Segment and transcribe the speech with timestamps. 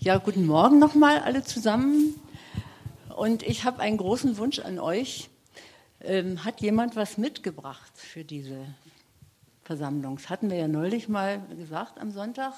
[0.00, 2.14] Ja, guten Morgen nochmal alle zusammen.
[3.16, 5.28] Und ich habe einen großen Wunsch an euch.
[6.00, 8.64] Ähm, hat jemand was mitgebracht für diese
[9.64, 10.14] Versammlung?
[10.14, 12.52] Das hatten wir ja neulich mal gesagt am Sonntag.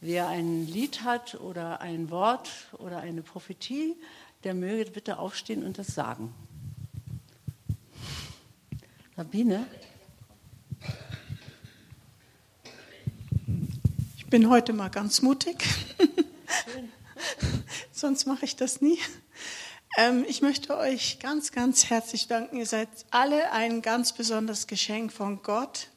[0.00, 3.94] Wer ein Lied hat oder ein Wort oder eine Prophetie,
[4.42, 6.34] der möge bitte aufstehen und das sagen.
[9.14, 9.68] Sabine?
[14.16, 15.64] Ich bin heute mal ganz mutig.
[17.92, 18.98] Sonst mache ich das nie.
[19.96, 22.56] Ähm, ich möchte euch ganz, ganz herzlich danken.
[22.56, 25.88] Ihr seid alle ein ganz besonderes Geschenk von Gott.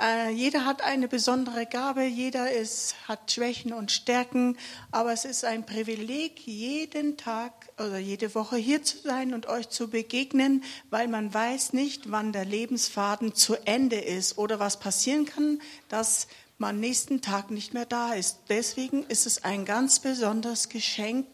[0.00, 4.58] Äh, jeder hat eine besondere Gabe, jeder ist, hat Schwächen und Stärken,
[4.90, 9.68] aber es ist ein Privileg, jeden Tag oder jede Woche hier zu sein und euch
[9.68, 15.26] zu begegnen, weil man weiß nicht, wann der Lebensfaden zu Ende ist oder was passieren
[15.26, 16.26] kann, dass
[16.58, 18.38] man nächsten Tag nicht mehr da ist.
[18.48, 21.26] Deswegen ist es ein ganz besonderes Geschenk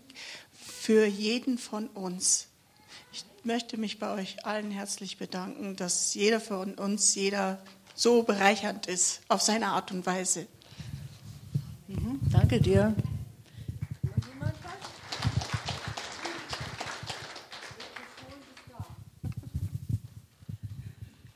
[0.53, 2.49] für jeden von uns.
[3.13, 7.63] Ich möchte mich bei euch allen herzlich bedanken, dass jeder von uns, jeder
[7.95, 10.47] so bereichernd ist auf seine Art und Weise.
[11.89, 12.95] Mhm, danke dir.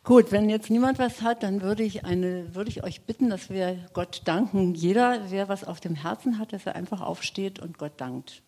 [0.04, 3.48] Gut, wenn jetzt niemand was hat, dann würde ich, eine, würde ich euch bitten, dass
[3.48, 4.74] wir Gott danken.
[4.74, 8.42] Jeder, wer was auf dem Herzen hat, dass er einfach aufsteht und Gott dankt.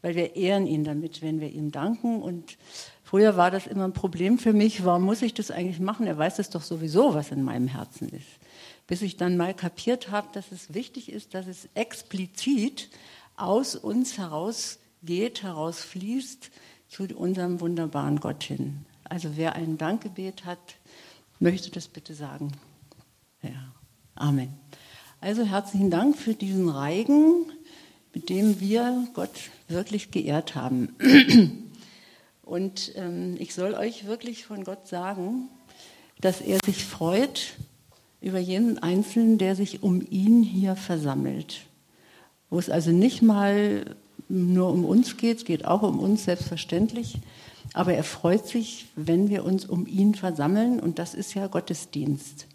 [0.00, 2.22] Weil wir ehren ihn damit, wenn wir ihm danken.
[2.22, 2.56] Und
[3.02, 4.82] früher war das immer ein Problem für mich.
[4.86, 6.06] Warum muss ich das eigentlich machen?
[6.06, 8.38] Er weiß es doch sowieso, was in meinem Herzen ist.
[8.86, 12.88] Bis ich dann mal kapiert habe, dass es wichtig ist, dass es explizit
[13.36, 16.50] aus uns herausgeht, herausfließt
[16.88, 18.86] zu unserem wunderbaren Gott hin.
[19.04, 20.76] Also wer ein Dankgebet hat,
[21.40, 22.52] möchte das bitte sagen.
[23.42, 23.74] Ja,
[24.14, 24.54] Amen.
[25.20, 27.46] Also herzlichen Dank für diesen Reigen,
[28.14, 30.94] mit dem wir Gott wirklich geehrt haben.
[32.42, 35.48] Und ähm, ich soll euch wirklich von Gott sagen,
[36.20, 37.54] dass er sich freut
[38.20, 41.62] über jeden Einzelnen, der sich um ihn hier versammelt.
[42.50, 43.96] Wo es also nicht mal
[44.28, 47.18] nur um uns geht, es geht auch um uns selbstverständlich,
[47.74, 52.46] aber er freut sich, wenn wir uns um ihn versammeln und das ist ja Gottesdienst.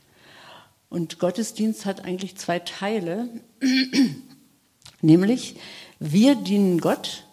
[0.90, 3.30] Und Gottesdienst hat eigentlich zwei Teile,
[5.02, 5.58] nämlich
[6.00, 7.26] wir dienen Gott,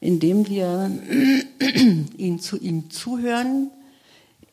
[0.00, 0.90] indem wir
[2.16, 3.70] ihn zu ihm zuhören,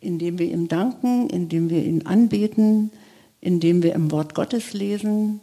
[0.02, 2.92] indem wir ihm danken, indem wir ihn anbeten,
[3.40, 5.40] indem wir im Wort Gottes lesen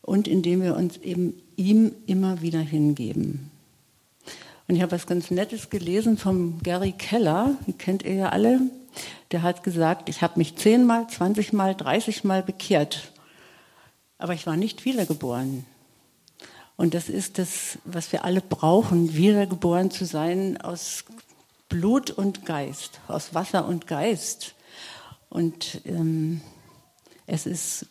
[0.00, 3.49] und indem wir uns eben ihm immer wieder hingeben.
[4.70, 8.60] Und ich habe was ganz Nettes gelesen vom Gary Keller, den kennt ihr ja alle.
[9.32, 13.10] Der hat gesagt, ich habe mich zehnmal, zwanzigmal, dreißigmal bekehrt,
[14.16, 15.66] aber ich war nicht wiedergeboren.
[16.76, 21.04] Und das ist das, was wir alle brauchen, wiedergeboren zu sein aus
[21.68, 24.54] Blut und Geist, aus Wasser und Geist.
[25.30, 26.42] Und ähm,
[27.26, 27.86] es ist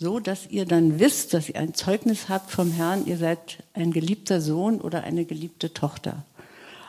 [0.00, 3.92] so dass ihr dann wisst, dass ihr ein Zeugnis habt vom Herrn, ihr seid ein
[3.92, 6.24] geliebter Sohn oder eine geliebte Tochter.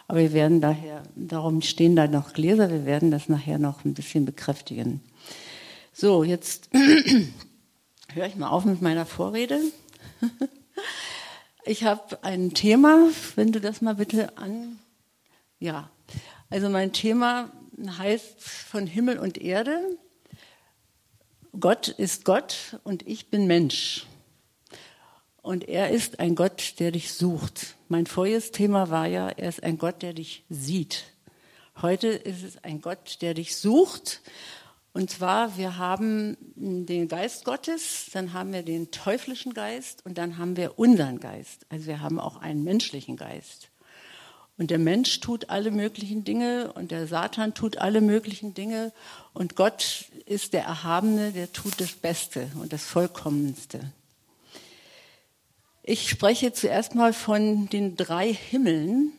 [0.08, 3.94] Aber wir werden daher, darum stehen da noch Gläser, wir werden das nachher noch ein
[3.94, 5.02] bisschen bekräftigen.
[5.92, 6.70] So, jetzt
[8.14, 9.60] höre ich mal auf mit meiner Vorrede.
[11.64, 14.80] Ich habe ein Thema, wenn du das mal bitte an.
[15.60, 15.92] Ja,
[16.50, 17.52] also mein Thema
[18.00, 19.80] heißt von Himmel und Erde.
[21.60, 24.06] Gott ist Gott und ich bin Mensch.
[25.42, 27.76] Und er ist ein Gott, der dich sucht.
[27.90, 31.06] Mein voriges Thema war ja, er ist ein Gott, der dich sieht.
[31.82, 34.22] Heute ist es ein Gott, der dich sucht.
[34.94, 40.38] Und zwar, wir haben den Geist Gottes, dann haben wir den teuflischen Geist und dann
[40.38, 41.66] haben wir unseren Geist.
[41.70, 43.71] Also wir haben auch einen menschlichen Geist.
[44.62, 48.94] Und der Mensch tut alle möglichen Dinge und der Satan tut alle möglichen Dinge
[49.34, 53.92] und Gott ist der Erhabene, der tut das Beste und das Vollkommenste.
[55.82, 59.14] Ich spreche zuerst mal von den drei Himmeln,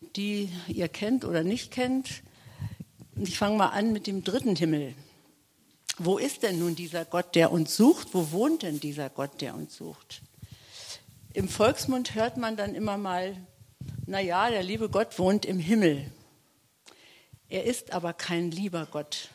[0.00, 2.22] die ihr kennt oder nicht kennt.
[3.16, 4.94] Ich fange mal an mit dem dritten Himmel.
[5.98, 8.14] Wo ist denn nun dieser Gott, der uns sucht?
[8.14, 10.22] Wo wohnt denn dieser Gott, der uns sucht?
[11.34, 13.36] Im Volksmund hört man dann immer mal
[14.06, 16.10] naja, der liebe Gott wohnt im Himmel.
[17.48, 19.30] Er ist aber kein lieber Gott,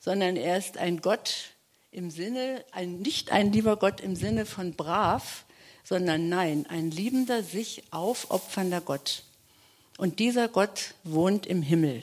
[0.00, 1.54] sondern er ist ein Gott
[1.90, 5.44] im Sinne, ein, nicht ein lieber Gott im Sinne von brav,
[5.84, 9.22] sondern nein, ein liebender, sich aufopfernder Gott.
[9.98, 12.02] Und dieser Gott wohnt im Himmel.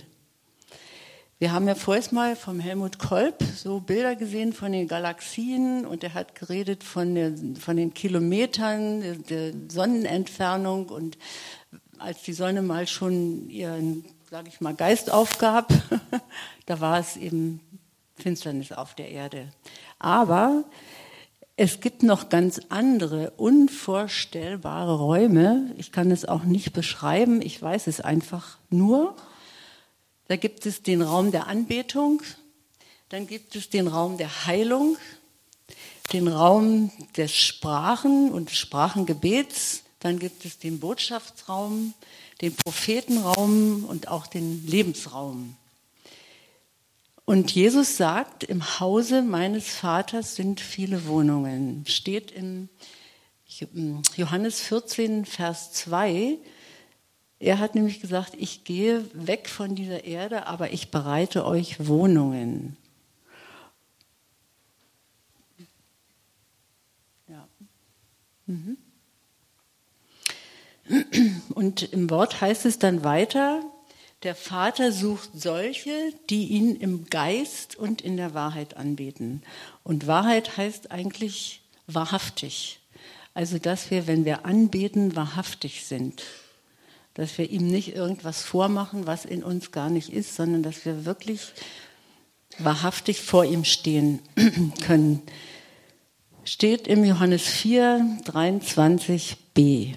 [1.41, 6.03] Wir haben ja vorher mal vom Helmut Kolb so Bilder gesehen von den Galaxien und
[6.03, 11.17] er hat geredet von, der, von den Kilometern der, der Sonnenentfernung und
[11.97, 15.73] als die Sonne mal schon ihren, sage ich mal, Geist aufgab,
[16.67, 17.59] da war es eben
[18.17, 19.51] Finsternis auf der Erde.
[19.97, 20.63] Aber
[21.55, 25.73] es gibt noch ganz andere, unvorstellbare Räume.
[25.77, 29.15] Ich kann es auch nicht beschreiben, ich weiß es einfach nur.
[30.27, 32.21] Da gibt es den Raum der Anbetung,
[33.09, 34.97] dann gibt es den Raum der Heilung,
[36.13, 41.93] den Raum des Sprachen und Sprachengebets, dann gibt es den Botschaftsraum,
[42.41, 45.55] den Prophetenraum und auch den Lebensraum.
[47.25, 51.85] Und Jesus sagt, im Hause meines Vaters sind viele Wohnungen.
[51.87, 52.67] Steht in
[54.17, 56.39] Johannes 14, Vers 2.
[57.41, 62.77] Er hat nämlich gesagt, ich gehe weg von dieser Erde, aber ich bereite euch Wohnungen.
[67.27, 67.47] Ja.
[68.45, 68.77] Mhm.
[71.55, 73.63] Und im Wort heißt es dann weiter,
[74.21, 79.41] der Vater sucht solche, die ihn im Geist und in der Wahrheit anbeten.
[79.83, 82.81] Und Wahrheit heißt eigentlich wahrhaftig.
[83.33, 86.21] Also, dass wir, wenn wir anbeten, wahrhaftig sind
[87.13, 91.05] dass wir ihm nicht irgendwas vormachen, was in uns gar nicht ist, sondern dass wir
[91.05, 91.51] wirklich
[92.57, 94.19] wahrhaftig vor ihm stehen
[94.85, 95.21] können.
[96.43, 99.95] Steht im Johannes 4, 23b.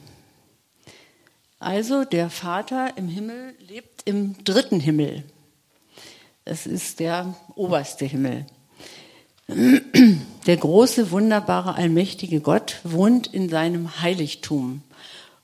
[1.58, 5.24] Also der Vater im Himmel lebt im dritten Himmel.
[6.44, 8.46] Es ist der oberste Himmel.
[10.46, 14.82] Der große, wunderbare, allmächtige Gott wohnt in seinem Heiligtum.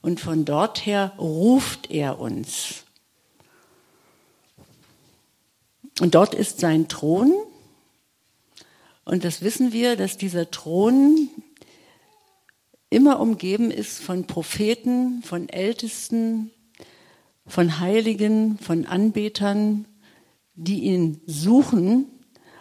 [0.02, 2.84] Und von dort her ruft er uns.
[6.00, 7.32] Und dort ist sein Thron.
[9.04, 11.28] Und das wissen wir, dass dieser Thron
[12.88, 16.50] immer umgeben ist von Propheten, von Ältesten,
[17.46, 19.86] von Heiligen, von Anbetern,
[20.54, 22.19] die ihn suchen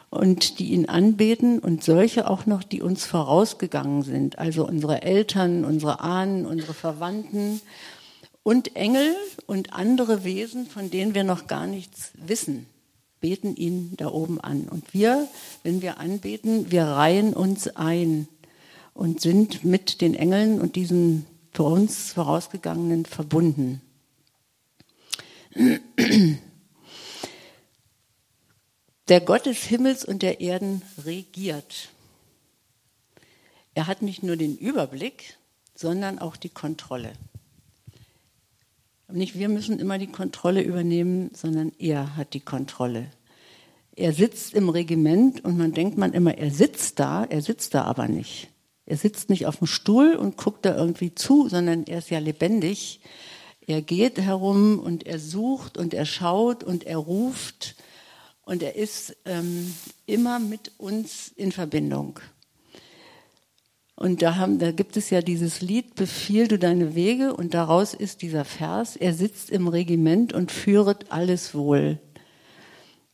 [0.10, 5.66] und die ihn anbeten und solche auch noch, die uns vorausgegangen sind, also unsere Eltern,
[5.66, 7.62] unsere Ahnen, unsere Verwandten
[8.44, 9.16] und Engel
[9.46, 12.66] und andere Wesen, von denen wir noch gar nichts wissen,
[13.22, 14.64] beten ihn da oben an.
[14.64, 15.28] Und wir,
[15.64, 18.28] wenn wir anbeten, wir reihen uns ein
[18.94, 23.82] und sind mit den Engeln und diesen für uns vorausgegangenen verbunden.
[29.10, 31.90] Der Gott des Himmels und der Erden regiert.
[33.74, 35.36] Er hat nicht nur den Überblick,
[35.74, 37.14] sondern auch die Kontrolle.
[39.12, 43.10] Nicht wir müssen immer die Kontrolle übernehmen, sondern er hat die Kontrolle.
[43.96, 47.86] Er sitzt im Regiment und man denkt man immer, er sitzt da, er sitzt da
[47.86, 48.50] aber nicht.
[48.86, 52.20] Er sitzt nicht auf dem Stuhl und guckt da irgendwie zu, sondern er ist ja
[52.20, 53.00] lebendig.
[53.66, 57.76] Er geht herum und er sucht und er schaut und er ruft
[58.50, 59.75] und er ist ähm,
[60.07, 62.19] immer mit uns in Verbindung.
[63.96, 67.94] Und da, haben, da gibt es ja dieses Lied, Befiehl du deine Wege, und daraus
[67.94, 72.00] ist dieser Vers, er sitzt im Regiment und führet alles wohl.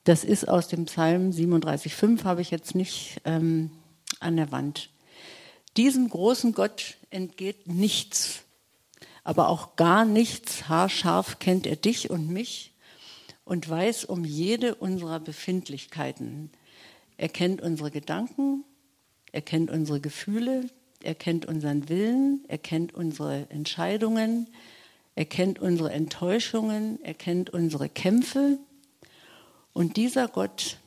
[0.06, 3.72] Das ist aus dem Psalm 37,5, habe ich jetzt nicht ähm,
[4.22, 4.90] an der Wand.
[5.76, 8.44] Diesem großen Gott entgeht nichts,
[9.26, 10.70] aber auch gar nichts.
[10.70, 12.72] Haarscharf kennt er dich und mich
[13.46, 16.50] und weiß um jede unserer Befindlichkeiten.
[17.18, 18.66] Er kennt unsere Gedanken,
[19.32, 20.68] er kennt unsere Gefühle,
[21.04, 24.48] er kennt unseren Willen, er kennt unsere Entscheidungen,
[25.14, 28.58] er kennt unsere Enttäuschungen, er kennt unsere Kämpfe.
[29.72, 30.78] Und dieser Gott,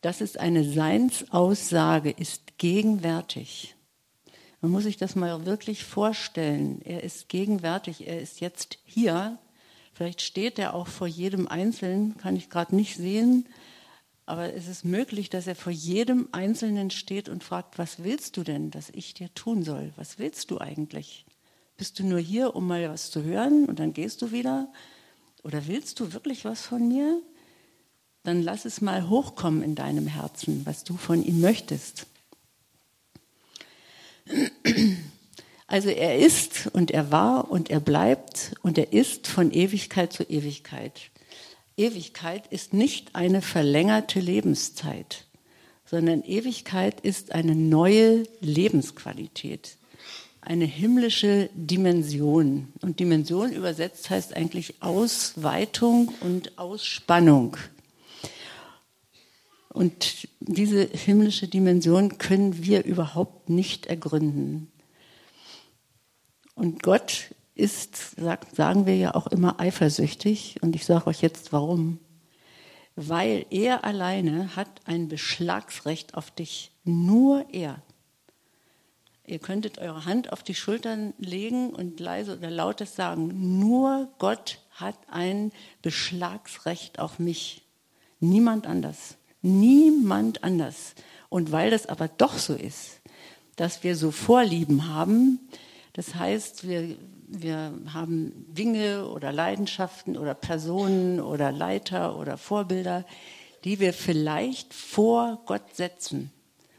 [0.00, 3.74] das ist eine Seinsaussage, ist gegenwärtig.
[4.60, 6.80] Man muss sich das mal wirklich vorstellen.
[6.84, 9.38] Er ist gegenwärtig, er ist jetzt hier
[9.96, 13.48] Vielleicht steht er auch vor jedem Einzelnen, kann ich gerade nicht sehen,
[14.26, 18.42] aber es ist möglich, dass er vor jedem Einzelnen steht und fragt, was willst du
[18.42, 19.94] denn, dass ich dir tun soll?
[19.96, 21.24] Was willst du eigentlich?
[21.78, 24.70] Bist du nur hier, um mal was zu hören und dann gehst du wieder?
[25.42, 27.22] Oder willst du wirklich was von mir?
[28.22, 32.06] Dann lass es mal hochkommen in deinem Herzen, was du von ihm möchtest.
[35.68, 40.22] Also er ist und er war und er bleibt und er ist von Ewigkeit zu
[40.22, 41.10] Ewigkeit.
[41.76, 45.26] Ewigkeit ist nicht eine verlängerte Lebenszeit,
[45.84, 49.76] sondern Ewigkeit ist eine neue Lebensqualität,
[50.40, 52.72] eine himmlische Dimension.
[52.80, 57.56] Und Dimension übersetzt heißt eigentlich Ausweitung und Ausspannung.
[59.68, 64.72] Und diese himmlische Dimension können wir überhaupt nicht ergründen.
[66.56, 70.56] Und Gott ist, sagen wir ja auch immer, eifersüchtig.
[70.62, 72.00] Und ich sage euch jetzt warum.
[72.96, 76.72] Weil er alleine hat ein Beschlagsrecht auf dich.
[76.82, 77.82] Nur er.
[79.26, 84.60] Ihr könntet eure Hand auf die Schultern legen und leise oder lautes sagen, nur Gott
[84.70, 87.62] hat ein Beschlagsrecht auf mich.
[88.20, 89.16] Niemand anders.
[89.42, 90.94] Niemand anders.
[91.28, 93.00] Und weil das aber doch so ist,
[93.56, 95.40] dass wir so Vorlieben haben,
[95.96, 96.94] das heißt, wir,
[97.26, 103.06] wir haben Dinge oder Leidenschaften oder Personen oder Leiter oder Vorbilder,
[103.64, 106.30] die wir vielleicht vor Gott setzen.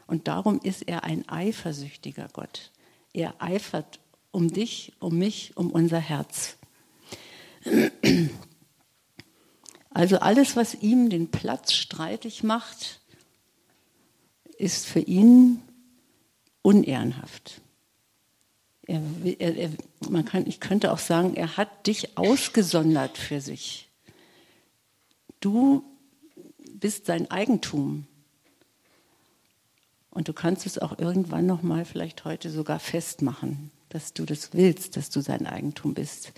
[0.06, 2.72] Und darum ist er ein eifersüchtiger Gott.
[3.12, 6.58] Er eifert um dich, um mich, um unser Herz.
[9.90, 13.02] Also alles, was ihm den Platz streitig macht,
[14.60, 15.64] ist für ihn
[16.62, 17.62] unehrenhaft.
[18.88, 19.02] Er,
[19.40, 19.70] er, er,
[20.10, 23.90] man kann, ich könnte auch sagen, er hat dich ausgesondert für sich.
[25.42, 25.84] Du
[26.74, 28.08] bist sein Eigentum.
[30.10, 34.54] Und du kannst es auch irgendwann noch mal, vielleicht heute sogar festmachen, dass du das
[34.54, 36.32] willst, dass du sein Eigentum bist.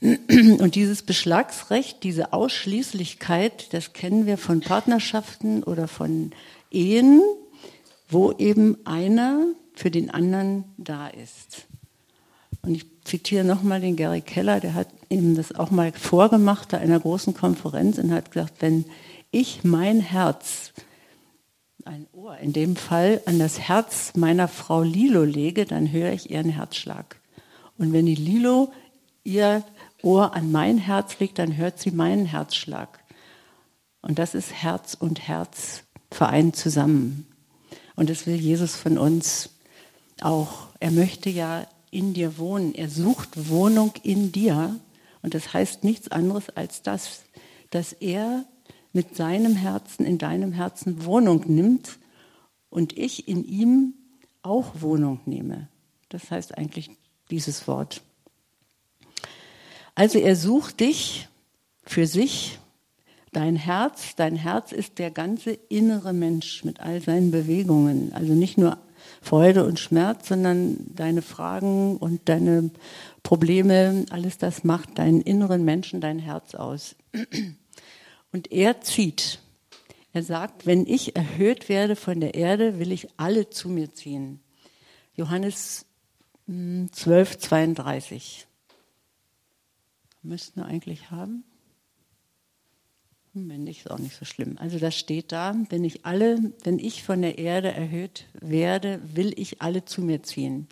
[0.00, 6.32] Und dieses Beschlagsrecht, diese Ausschließlichkeit, das kennen wir von Partnerschaften oder von
[6.70, 7.22] Ehen,
[8.08, 11.67] wo eben einer für den anderen da ist.
[12.62, 16.78] Und ich zitiere nochmal den Gary Keller, der hat eben das auch mal vorgemacht bei
[16.78, 18.84] einer großen Konferenz und hat gesagt, wenn
[19.30, 20.72] ich mein Herz,
[21.84, 26.30] ein Ohr in dem Fall, an das Herz meiner Frau Lilo lege, dann höre ich
[26.30, 27.20] ihren Herzschlag.
[27.78, 28.72] Und wenn die Lilo
[29.24, 29.62] ihr
[30.02, 32.98] Ohr an mein Herz legt, dann hört sie meinen Herzschlag.
[34.02, 37.26] Und das ist Herz und Herz vereint zusammen.
[37.96, 39.50] Und das will Jesus von uns
[40.20, 40.68] auch.
[40.80, 42.74] Er möchte ja in dir wohnen.
[42.74, 44.78] Er sucht Wohnung in dir.
[45.22, 47.22] Und das heißt nichts anderes als das,
[47.70, 48.44] dass er
[48.92, 51.98] mit seinem Herzen in deinem Herzen Wohnung nimmt
[52.70, 53.94] und ich in ihm
[54.42, 55.68] auch Wohnung nehme.
[56.08, 56.90] Das heißt eigentlich
[57.30, 58.02] dieses Wort.
[59.94, 61.28] Also er sucht dich
[61.84, 62.58] für sich,
[63.32, 64.14] dein Herz.
[64.16, 68.12] Dein Herz ist der ganze innere Mensch mit all seinen Bewegungen.
[68.12, 68.78] Also nicht nur
[69.28, 72.70] Freude und Schmerz, sondern deine Fragen und deine
[73.22, 76.96] Probleme, alles das macht deinen inneren Menschen, dein Herz aus.
[78.32, 79.40] Und er zieht.
[80.14, 84.40] Er sagt, wenn ich erhöht werde von der Erde, will ich alle zu mir ziehen.
[85.14, 85.84] Johannes
[86.46, 88.46] 12, hm, 32.
[90.22, 91.44] Müssten wir eigentlich haben.
[93.34, 94.56] Wenn nicht, ist auch nicht so schlimm.
[94.58, 99.32] Also das steht da, wenn ich alle, wenn ich von der Erde erhöht werde, will
[99.36, 100.68] ich alle zu mir ziehen.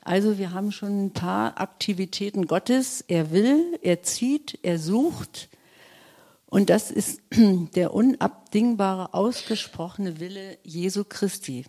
[0.00, 3.04] Also wir haben schon ein paar Aktivitäten Gottes.
[3.08, 5.48] Er will, er zieht, er sucht.
[6.46, 7.20] Und das ist
[7.74, 11.66] der unabdingbare, ausgesprochene Wille Jesu Christi.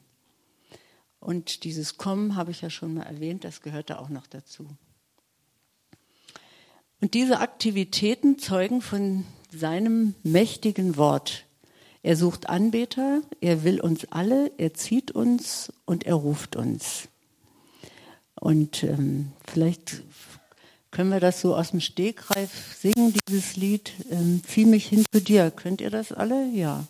[1.19, 4.69] Und dieses Kommen habe ich ja schon mal erwähnt, das gehört da auch noch dazu.
[7.01, 11.45] Und diese Aktivitäten zeugen von seinem mächtigen Wort.
[12.01, 17.09] Er sucht Anbeter, er will uns alle, er zieht uns und er ruft uns.
[18.35, 20.03] Und ähm, vielleicht
[20.91, 25.21] können wir das so aus dem Stegreif singen, dieses Lied, ähm, Zieh mich hin zu
[25.21, 25.51] dir.
[25.51, 26.47] Könnt ihr das alle?
[26.47, 26.85] Ja.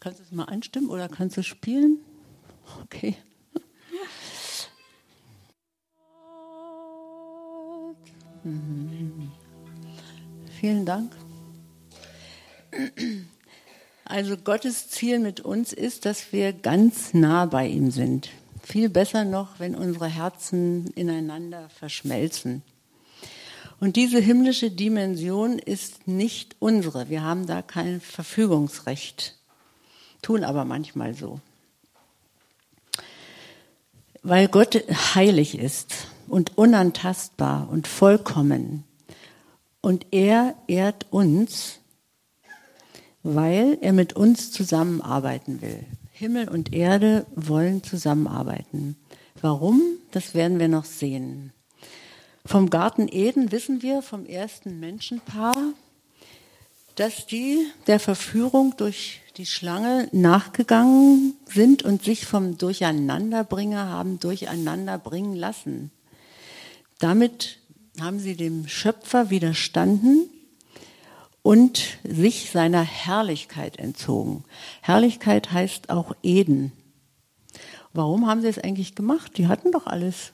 [0.00, 1.98] Kannst du es mal anstimmen oder kannst du spielen?
[2.82, 3.16] Okay.
[8.46, 9.32] Mhm.
[10.64, 11.12] Vielen Dank.
[14.06, 18.30] Also Gottes Ziel mit uns ist, dass wir ganz nah bei ihm sind.
[18.62, 22.62] Viel besser noch, wenn unsere Herzen ineinander verschmelzen.
[23.78, 27.10] Und diese himmlische Dimension ist nicht unsere.
[27.10, 29.36] Wir haben da kein Verfügungsrecht,
[30.22, 31.40] tun aber manchmal so.
[34.22, 34.82] Weil Gott
[35.14, 38.84] heilig ist und unantastbar und vollkommen,
[39.84, 41.80] und er ehrt uns,
[43.22, 45.84] weil er mit uns zusammenarbeiten will.
[46.10, 48.96] Himmel und Erde wollen zusammenarbeiten.
[49.42, 49.82] Warum?
[50.10, 51.52] Das werden wir noch sehen.
[52.46, 55.74] Vom Garten Eden wissen wir vom ersten Menschenpaar,
[56.94, 65.36] dass die der Verführung durch die Schlange nachgegangen sind und sich vom Durcheinanderbringer haben durcheinanderbringen
[65.36, 65.90] lassen.
[67.00, 67.58] Damit
[68.00, 70.28] haben sie dem Schöpfer widerstanden
[71.42, 74.44] und sich seiner Herrlichkeit entzogen.
[74.80, 76.72] Herrlichkeit heißt auch Eden.
[77.92, 79.36] Warum haben sie es eigentlich gemacht?
[79.38, 80.32] Die hatten doch alles.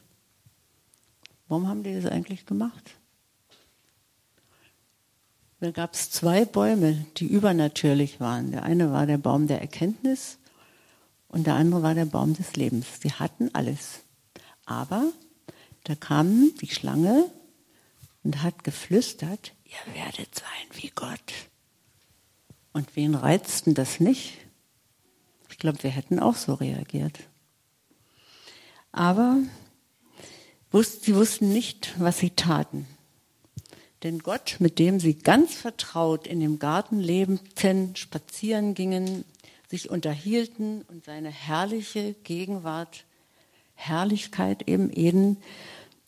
[1.49, 2.93] Warum haben die das eigentlich gemacht?
[5.61, 8.51] Da gab es zwei Bäume, die übernatürlich waren.
[8.51, 10.39] Der eine war der Baum der Erkenntnis
[11.29, 12.87] und der andere war der Baum des Lebens.
[13.03, 14.01] Sie hatten alles.
[14.65, 15.13] Aber
[15.85, 17.31] da kam die Schlange
[18.23, 21.33] und hat geflüstert, ihr werdet sein wie Gott.
[22.73, 24.39] Und wen reizten das nicht?
[25.51, 27.19] Ich glaube, wir hätten auch so reagiert.
[28.93, 29.39] Aber
[30.73, 32.87] sie wussten nicht, was sie taten.
[34.03, 39.25] Denn Gott, mit dem sie ganz vertraut in dem Garten lebten, spazieren gingen,
[39.69, 43.05] sich unterhielten und seine herrliche Gegenwart,
[43.75, 45.37] Herrlichkeit eben Eden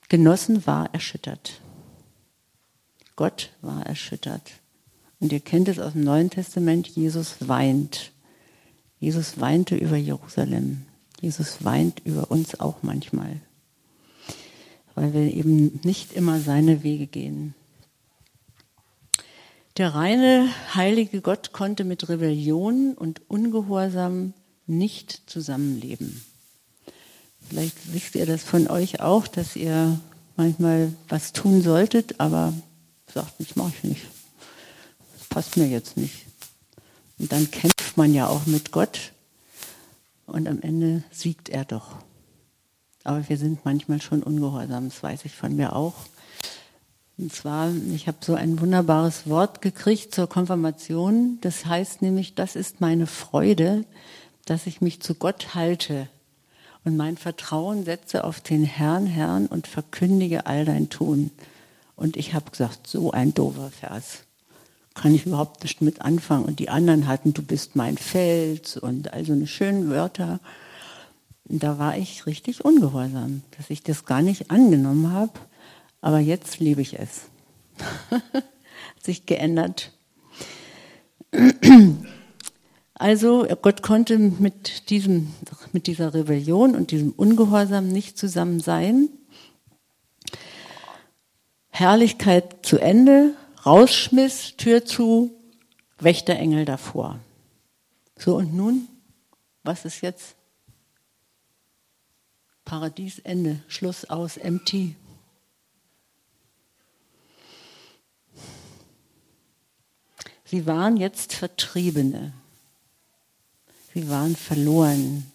[0.09, 1.61] genossen, war erschüttert.
[3.17, 4.53] Gott war erschüttert.
[5.21, 8.13] Und ihr kennt es aus dem Neuen Testament, Jesus weint.
[8.99, 10.87] Jesus weinte über Jerusalem.
[11.21, 13.41] Jesus weint über uns auch manchmal,
[14.97, 17.55] weil wir eben nicht immer seine Wege gehen.
[19.77, 24.35] Der reine, heilige Gott konnte mit Rebellion und Ungehorsam
[24.67, 26.25] nicht zusammenleben.
[27.49, 30.01] Vielleicht wisst ihr das von euch auch, dass ihr
[30.37, 32.53] manchmal was tun solltet, aber
[33.13, 34.03] sagt, das mache ich nicht.
[35.19, 36.27] Das passt mir jetzt nicht.
[37.19, 39.13] Und dann kämpft man ja auch mit Gott
[40.27, 41.97] und am Ende siegt er doch.
[43.05, 45.95] Aber wir sind manchmal schon ungehorsam, das weiß ich von mir auch.
[47.19, 51.39] Und zwar, ich habe so ein wunderbares Wort gekriegt zur Konfirmation.
[51.43, 53.85] Das heißt nämlich, das ist meine Freude,
[54.47, 56.09] dass ich mich zu Gott halte
[56.85, 61.31] und mein Vertrauen setze auf den Herrn, Herrn und verkündige all dein Tun.
[62.03, 64.25] Und ich habe gesagt, so ein doofer Vers.
[64.93, 66.45] Kann ich überhaupt nicht mit anfangen.
[66.45, 70.41] Und die anderen hatten, du bist mein Fels und all so eine schönen Wörter.
[71.45, 75.31] Da war ich richtig ungehorsam, dass ich das gar nicht angenommen habe.
[76.01, 77.27] Aber jetzt liebe ich es.
[78.11, 78.45] Hat
[79.01, 79.93] sich geändert.
[82.95, 85.33] Also Gott konnte mit, diesem,
[85.73, 89.09] mit dieser Rebellion und diesem Ungehorsam nicht zusammen sein.
[91.73, 95.35] Herrlichkeit zu Ende, rausschmiss, Tür zu,
[95.99, 97.19] Wächterengel davor.
[98.19, 98.89] So und nun,
[99.65, 100.37] was ist jetzt?
[102.67, 104.97] Paradiesende, Schluss aus, empty.
[110.45, 112.35] Sie waren jetzt Vertriebene.
[113.95, 115.27] Sie waren verloren.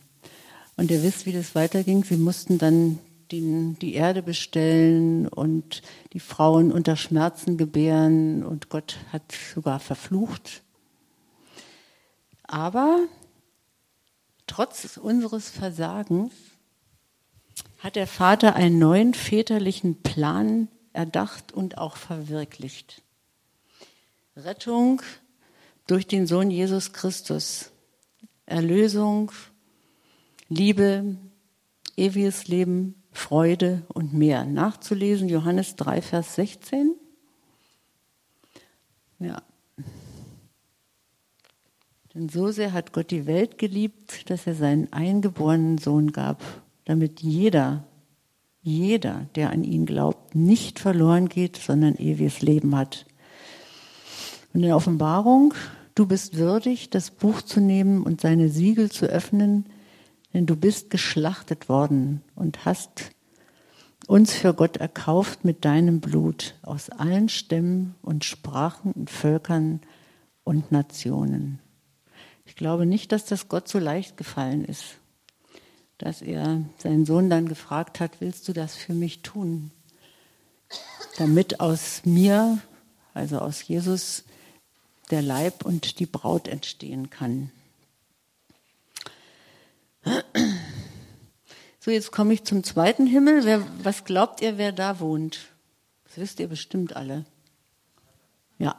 [0.76, 2.04] Und ihr wisst, wie das weiterging.
[2.04, 3.00] Sie mussten dann
[3.31, 5.81] die, die Erde bestellen und
[6.13, 10.63] die Frauen unter Schmerzen gebären und Gott hat sogar verflucht.
[12.43, 12.99] Aber
[14.47, 16.33] trotz unseres Versagens
[17.79, 23.03] hat der Vater einen neuen väterlichen Plan erdacht und auch verwirklicht.
[24.35, 25.01] Rettung
[25.85, 27.71] durch den Sohn Jesus Christus.
[28.45, 29.31] Erlösung,
[30.47, 31.17] Liebe,
[31.97, 34.45] ewiges Leben, Freude und mehr.
[34.45, 36.95] Nachzulesen, Johannes 3, Vers 16.
[39.19, 39.41] Ja.
[42.13, 46.41] Denn so sehr hat Gott die Welt geliebt, dass er seinen eingeborenen Sohn gab,
[46.86, 47.86] damit jeder,
[48.62, 53.06] jeder, der an ihn glaubt, nicht verloren geht, sondern ewiges Leben hat.
[54.53, 55.53] Und in der Offenbarung
[55.97, 59.65] Du bist würdig, das Buch zu nehmen und seine Siegel zu öffnen,
[60.38, 63.10] denn du bist geschlachtet worden und hast
[64.06, 69.82] uns für Gott erkauft mit deinem Blut aus allen Stämmen und Sprachen und Völkern
[70.43, 71.58] und Nationen.
[72.45, 75.00] Ich glaube nicht, dass das Gott so leicht gefallen ist,
[75.97, 79.71] dass er seinen Sohn dann gefragt hat, willst du das für mich tun?
[81.17, 82.60] Damit aus mir,
[83.15, 84.23] also aus Jesus,
[85.10, 87.50] der Leib und die Braut entstehen kann.
[91.88, 93.45] So, jetzt komme ich zum zweiten Himmel.
[93.45, 95.54] Wer, was glaubt ihr, wer da wohnt?
[96.04, 97.23] Das wisst ihr bestimmt alle.
[98.60, 98.76] Ja,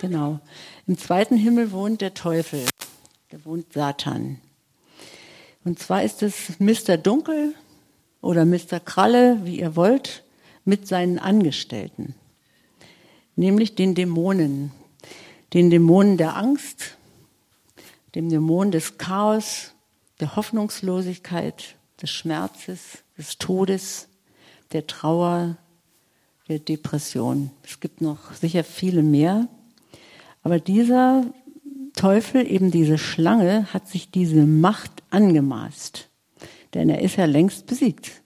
[0.00, 0.40] genau.
[0.88, 2.64] Im zweiten Himmel wohnt der Teufel.
[3.28, 4.40] Da wohnt Satan.
[5.64, 6.96] Und zwar ist es Mr.
[6.96, 7.54] Dunkel
[8.20, 8.80] oder Mr.
[8.80, 10.24] Kralle, wie ihr wollt,
[10.64, 12.16] mit seinen Angestellten,
[13.36, 14.72] nämlich den Dämonen,
[15.54, 16.96] den Dämonen der Angst,
[18.16, 19.74] dem Dämon des Chaos,
[20.18, 24.08] der Hoffnungslosigkeit, des Schmerzes, des Todes,
[24.72, 25.56] der Trauer,
[26.48, 27.50] der Depression.
[27.62, 29.48] Es gibt noch sicher viele mehr.
[30.42, 31.24] Aber dieser
[31.94, 36.08] Teufel, eben diese Schlange, hat sich diese Macht angemaßt.
[36.74, 38.22] Denn er ist ja längst besiegt.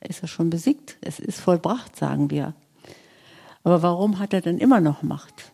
[0.00, 0.96] Er ist ja schon besiegt.
[1.00, 2.54] Es ist vollbracht, sagen wir.
[3.64, 5.52] Aber warum hat er denn immer noch Macht?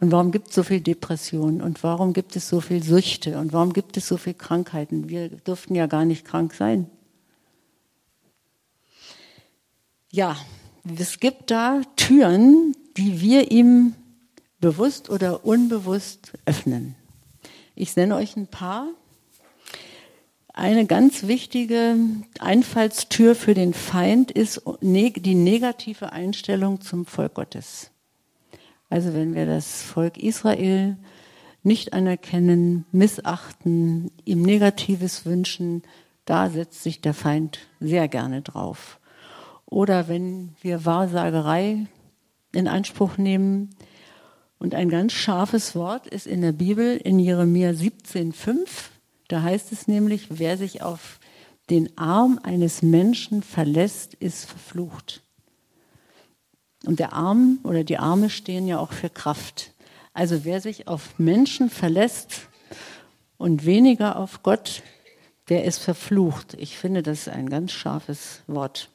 [0.00, 1.60] Und warum gibt es so viel Depressionen?
[1.60, 3.38] Und warum gibt es so viel Süchte?
[3.38, 5.10] Und warum gibt es so viel Krankheiten?
[5.10, 6.90] Wir dürften ja gar nicht krank sein.
[10.10, 10.36] Ja,
[10.98, 13.94] es gibt da Türen, die wir ihm
[14.58, 16.94] bewusst oder unbewusst öffnen.
[17.74, 18.88] Ich nenne euch ein paar.
[20.52, 21.96] Eine ganz wichtige
[22.38, 27.90] Einfallstür für den Feind ist die negative Einstellung zum Volk Gottes.
[28.90, 30.98] Also wenn wir das Volk Israel
[31.62, 35.82] nicht anerkennen, missachten, ihm Negatives wünschen,
[36.26, 39.00] da setzt sich der Feind sehr gerne drauf.
[39.64, 41.86] Oder wenn wir Wahrsagerei
[42.52, 43.70] in Anspruch nehmen,
[44.60, 48.68] und ein ganz scharfes Wort ist in der Bibel in Jeremia 17,5.
[49.26, 51.18] Da heißt es nämlich, wer sich auf
[51.70, 55.22] den Arm eines Menschen verlässt, ist verflucht.
[56.86, 59.72] Und der Arm oder die Arme stehen ja auch für Kraft.
[60.14, 62.48] Also wer sich auf Menschen verlässt
[63.36, 64.82] und weniger auf Gott,
[65.48, 66.54] der ist verflucht.
[66.54, 68.88] Ich finde das ein ganz scharfes Wort.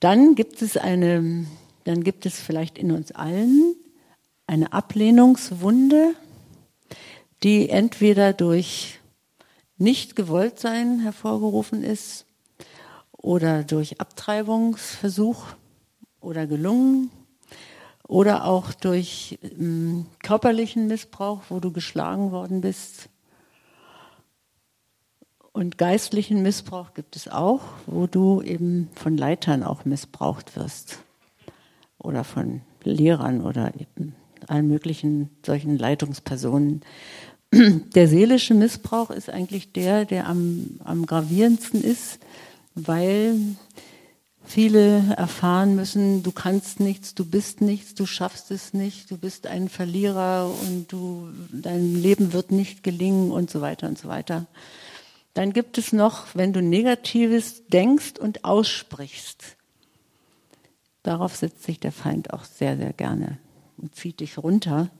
[0.00, 1.46] Dann gibt es eine,
[1.84, 3.76] dann gibt es vielleicht in uns allen
[4.46, 6.14] eine Ablehnungswunde,
[7.42, 8.98] die entweder durch
[9.78, 12.26] nicht gewollt sein hervorgerufen ist
[13.12, 15.44] oder durch Abtreibungsversuch
[16.26, 17.10] oder gelungen
[18.06, 23.08] oder auch durch ähm, körperlichen Missbrauch, wo du geschlagen worden bist.
[25.52, 30.98] Und geistlichen Missbrauch gibt es auch, wo du eben von Leitern auch missbraucht wirst
[31.98, 33.72] oder von Lehrern oder
[34.48, 36.82] allen möglichen solchen Leitungspersonen.
[37.52, 42.18] Der seelische Missbrauch ist eigentlich der, der am, am gravierendsten ist,
[42.74, 43.36] weil
[44.46, 49.48] Viele erfahren müssen, du kannst nichts, du bist nichts, du schaffst es nicht, du bist
[49.48, 54.46] ein Verlierer und du, dein Leben wird nicht gelingen und so weiter und so weiter.
[55.34, 59.56] Dann gibt es noch, wenn du Negatives denkst und aussprichst.
[61.02, 63.38] Darauf setzt sich der Feind auch sehr, sehr gerne
[63.76, 64.90] und zieht dich runter.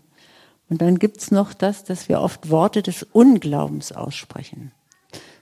[0.69, 4.73] Und dann gibt es noch das, dass wir oft Worte des Unglaubens aussprechen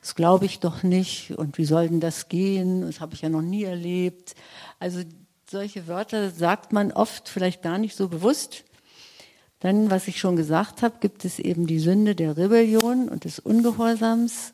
[0.05, 3.31] das glaube ich doch nicht und wie soll denn das gehen, das habe ich ja
[3.31, 4.35] noch nie erlebt.
[4.79, 5.01] Also
[5.51, 8.65] solche Wörter sagt man oft vielleicht gar nicht so bewusst.
[9.61, 13.39] Dann, was ich schon gesagt habe, gibt es eben die Sünde der Rebellion und des
[13.39, 14.53] Ungehorsams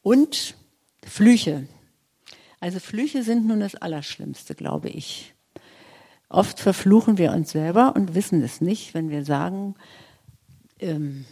[0.00, 0.54] und
[1.06, 1.68] Flüche.
[2.58, 5.34] Also Flüche sind nun das Allerschlimmste, glaube ich.
[6.30, 9.74] Oft verfluchen wir uns selber und wissen es nicht, wenn wir sagen,
[10.78, 11.26] ähm,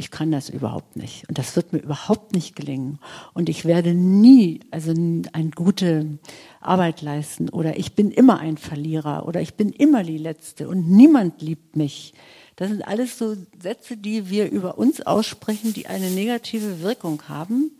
[0.00, 1.28] ich kann das überhaupt nicht.
[1.28, 2.98] Und das wird mir überhaupt nicht gelingen.
[3.34, 6.18] Und ich werde nie also eine gute
[6.60, 7.50] Arbeit leisten.
[7.50, 9.28] Oder ich bin immer ein Verlierer.
[9.28, 10.68] Oder ich bin immer die Letzte.
[10.68, 12.14] Und niemand liebt mich.
[12.56, 17.70] Das sind alles so Sätze, die wir über uns aussprechen, die eine negative Wirkung haben.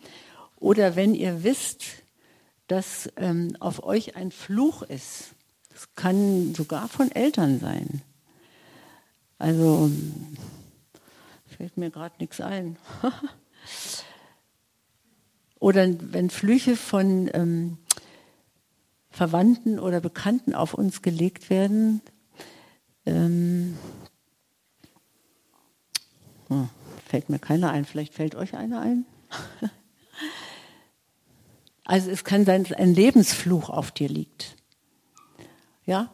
[0.59, 1.85] Oder wenn ihr wisst,
[2.67, 5.31] dass ähm, auf euch ein Fluch ist.
[5.73, 8.03] Das kann sogar von Eltern sein.
[9.39, 9.91] Also
[11.61, 12.79] fällt mir gerade nichts ein.
[15.59, 17.77] oder wenn Flüche von ähm,
[19.11, 22.01] Verwandten oder Bekannten auf uns gelegt werden,
[23.05, 23.77] ähm,
[26.49, 26.65] oh,
[27.07, 29.05] fällt mir keiner ein, vielleicht fällt euch einer ein.
[31.85, 34.57] also es kann sein, dass ein Lebensfluch auf dir liegt.
[35.85, 36.11] Ja?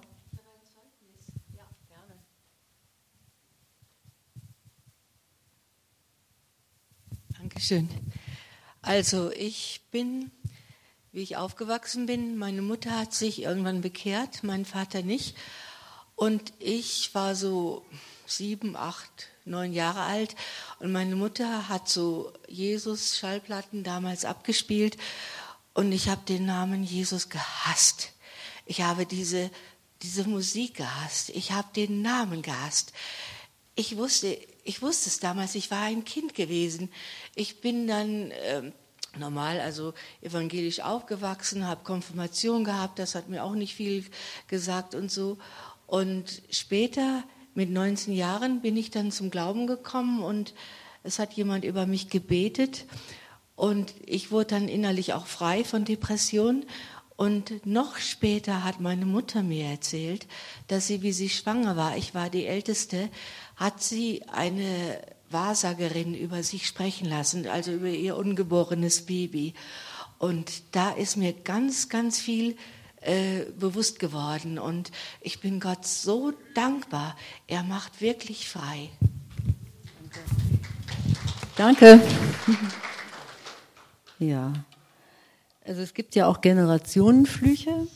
[7.69, 7.89] Dankeschön.
[8.81, 10.31] Also ich bin,
[11.11, 15.37] wie ich aufgewachsen bin, meine Mutter hat sich irgendwann bekehrt, mein Vater nicht.
[16.15, 17.85] Und ich war so
[18.25, 20.37] sieben, acht, neun Jahre alt
[20.79, 24.97] und meine Mutter hat so Jesus-Schallplatten damals abgespielt
[25.75, 28.13] und ich habe den Namen Jesus gehasst.
[28.65, 29.51] Ich habe diese,
[30.03, 31.31] diese Musik gehasst.
[31.31, 32.93] Ich habe den Namen gehasst.
[33.75, 36.91] Ich wusste, ich wusste es damals, ich war ein Kind gewesen.
[37.35, 38.73] Ich bin dann äh,
[39.19, 44.05] normal, also evangelisch aufgewachsen, habe Konfirmation gehabt, das hat mir auch nicht viel
[44.49, 45.39] gesagt und so.
[45.87, 47.23] Und später,
[47.55, 50.53] mit 19 Jahren, bin ich dann zum Glauben gekommen und
[51.05, 52.85] es hat jemand über mich gebetet
[53.55, 56.67] und ich wurde dann innerlich auch frei von Depressionen
[57.17, 60.27] Und noch später hat meine Mutter mir erzählt,
[60.69, 63.09] dass sie, wie sie schwanger war, ich war die Älteste,
[63.57, 69.55] hat sie eine Wahrsagerin über sich sprechen lassen, also über ihr ungeborenes Baby.
[70.19, 72.57] Und da ist mir ganz, ganz viel
[73.01, 74.59] äh, bewusst geworden.
[74.59, 74.91] Und
[75.21, 77.17] ich bin Gott so dankbar.
[77.47, 78.91] Er macht wirklich frei.
[81.57, 82.01] Danke.
[84.19, 84.55] Ja.
[85.67, 87.87] Also es gibt ja auch Generationenflüche.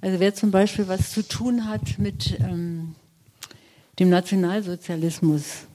[0.00, 2.94] Also wer zum Beispiel was zu tun hat mit ähm,
[4.02, 5.68] dem Nationalsozialismus,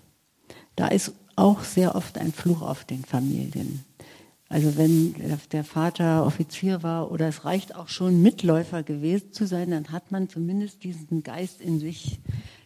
[0.76, 3.86] da ist auch sehr oft ein Fluch auf den Familien.
[4.50, 5.16] Also wenn
[5.54, 10.12] der Vater Offizier war oder es reicht auch schon Mitläufer gewesen zu sein, dann hat
[10.12, 12.20] man zumindest diesen Geist in sich,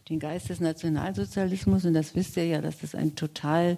[0.10, 1.86] den Geist des Nationalsozialismus.
[1.86, 3.78] Und das wisst ihr ja, dass das ein total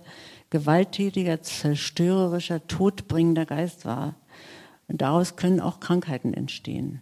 [0.52, 4.16] gewalttätiger, zerstörerischer, todbringender Geist war.
[4.88, 7.02] Und daraus können auch Krankheiten entstehen.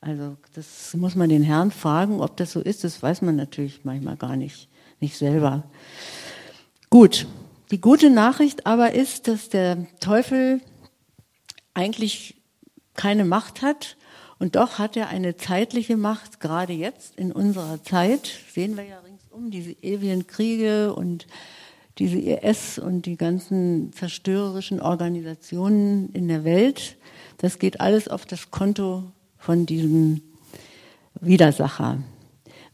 [0.00, 2.84] Also das muss man den Herrn fragen, ob das so ist.
[2.84, 4.68] Das weiß man natürlich manchmal gar nicht,
[5.00, 5.64] nicht selber.
[6.90, 7.26] Gut,
[7.70, 10.60] die gute Nachricht aber ist, dass der Teufel
[11.74, 12.36] eigentlich
[12.94, 13.96] keine Macht hat
[14.38, 18.98] und doch hat er eine zeitliche Macht, gerade jetzt in unserer Zeit, sehen wir ja
[19.00, 21.26] ringsum diese ewigen Kriege und
[21.98, 26.96] diese IS und die ganzen zerstörerischen Organisationen in der Welt,
[27.38, 29.04] das geht alles auf das Konto
[29.46, 30.22] von diesem
[31.20, 31.98] Widersacher.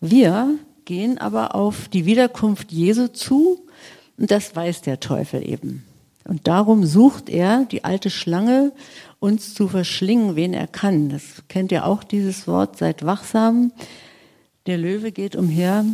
[0.00, 3.66] Wir gehen aber auf die Wiederkunft Jesu zu
[4.16, 5.84] und das weiß der Teufel eben.
[6.24, 8.72] Und darum sucht er, die alte Schlange,
[9.20, 11.10] uns zu verschlingen, wen er kann.
[11.10, 13.70] Das kennt ihr auch, dieses Wort, seid wachsam.
[14.64, 15.84] Der Löwe geht umher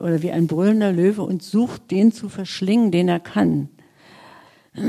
[0.00, 3.68] oder wie ein brüllender Löwe und sucht den zu verschlingen, den er kann.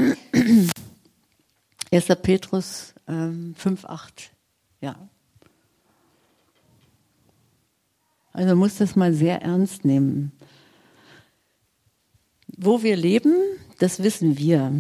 [1.91, 2.07] 1.
[2.23, 4.32] Petrus ähm, 5,8.
[4.83, 4.97] Ja.
[8.33, 10.33] Also muss das mal sehr ernst nehmen.
[12.57, 13.33] Wo wir leben,
[13.79, 14.73] das wissen wir.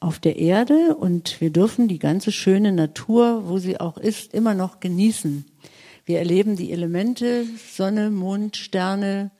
[0.00, 4.54] Auf der Erde und wir dürfen die ganze schöne Natur, wo sie auch ist, immer
[4.54, 5.44] noch genießen.
[6.04, 9.30] Wir erleben die Elemente, Sonne, Mond, Sterne,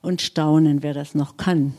[0.00, 1.74] und staunen, wer das noch kann.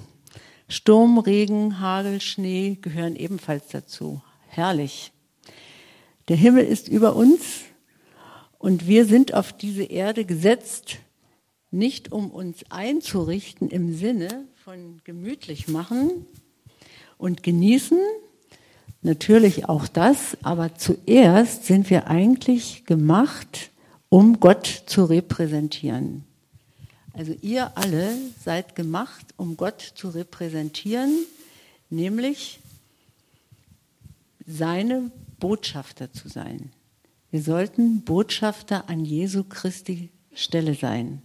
[0.67, 4.21] Sturm, Regen, Hagel, Schnee gehören ebenfalls dazu.
[4.47, 5.11] Herrlich.
[6.27, 7.63] Der Himmel ist über uns
[8.59, 10.97] und wir sind auf diese Erde gesetzt,
[11.71, 16.25] nicht um uns einzurichten im Sinne von gemütlich machen
[17.17, 17.97] und genießen,
[19.01, 23.71] natürlich auch das, aber zuerst sind wir eigentlich gemacht,
[24.09, 26.25] um Gott zu repräsentieren.
[27.13, 31.11] Also ihr alle seid gemacht, um Gott zu repräsentieren,
[31.89, 32.59] nämlich
[34.45, 36.71] seine Botschafter zu sein.
[37.31, 41.21] Wir sollten Botschafter an Jesu Christi Stelle sein.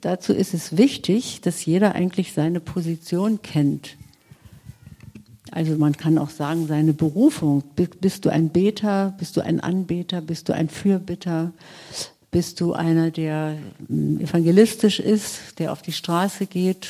[0.00, 3.96] Dazu ist es wichtig, dass jeder eigentlich seine Position kennt.
[5.50, 7.62] Also man kann auch sagen, seine Berufung.
[8.00, 9.14] Bist du ein Beter?
[9.18, 10.20] Bist du ein Anbeter?
[10.20, 11.52] Bist du ein Fürbitter?
[12.30, 16.88] Bist du einer, der hm, evangelistisch ist, der auf die Straße geht?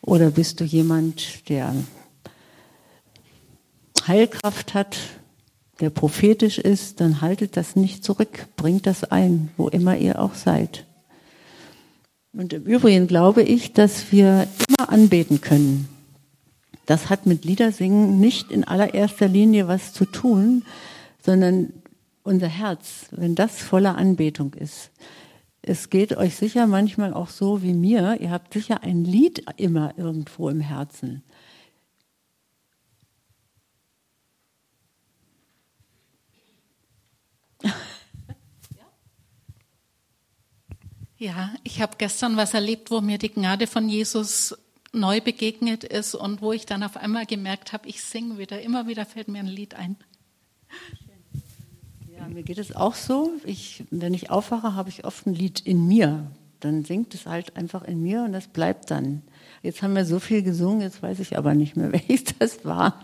[0.00, 1.74] Oder bist du jemand, der
[4.06, 4.96] Heilkraft hat,
[5.80, 7.00] der prophetisch ist?
[7.00, 10.86] Dann haltet das nicht zurück, bringt das ein, wo immer ihr auch seid.
[12.32, 15.88] Und im Übrigen glaube ich, dass wir immer anbeten können.
[16.86, 20.64] Das hat mit Liedersingen nicht in allererster Linie was zu tun,
[21.22, 21.72] sondern
[22.24, 24.90] unser Herz, wenn das voller Anbetung ist.
[25.62, 28.18] Es geht euch sicher manchmal auch so wie mir.
[28.20, 31.22] Ihr habt sicher ein Lied immer irgendwo im Herzen.
[41.24, 44.54] Ja, ich habe gestern was erlebt, wo mir die Gnade von Jesus
[44.92, 48.60] neu begegnet ist und wo ich dann auf einmal gemerkt habe, ich singe wieder.
[48.60, 49.96] Immer wieder fällt mir ein Lied ein.
[52.14, 53.32] Ja, mir geht es auch so.
[53.46, 56.30] Ich, wenn ich aufwache, habe ich oft ein Lied in mir.
[56.60, 59.22] Dann singt es halt einfach in mir und das bleibt dann.
[59.62, 63.02] Jetzt haben wir so viel gesungen, jetzt weiß ich aber nicht mehr, welches das war.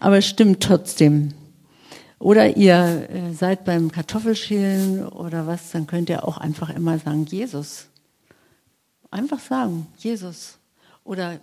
[0.00, 1.32] aber es stimmt trotzdem.
[2.18, 7.26] Oder ihr äh, seid beim Kartoffelschälen oder was, dann könnt ihr auch einfach immer sagen,
[7.26, 7.86] Jesus.
[9.10, 10.58] Einfach sagen, Jesus.
[11.04, 11.38] Oder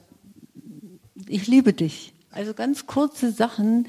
[1.27, 2.13] ich liebe dich.
[2.31, 3.87] Also ganz kurze Sachen,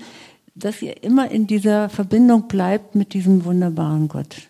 [0.54, 4.48] dass ihr immer in dieser Verbindung bleibt mit diesem wunderbaren Gott.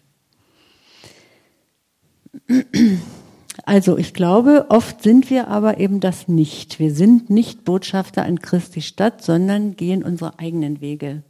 [3.64, 6.78] Also ich glaube, oft sind wir aber eben das nicht.
[6.78, 11.22] Wir sind nicht Botschafter an Christi Stadt, sondern gehen unsere eigenen Wege.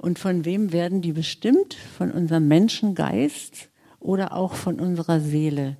[0.00, 1.74] Und von wem werden die bestimmt?
[1.74, 5.76] Von unserem Menschengeist oder auch von unserer Seele.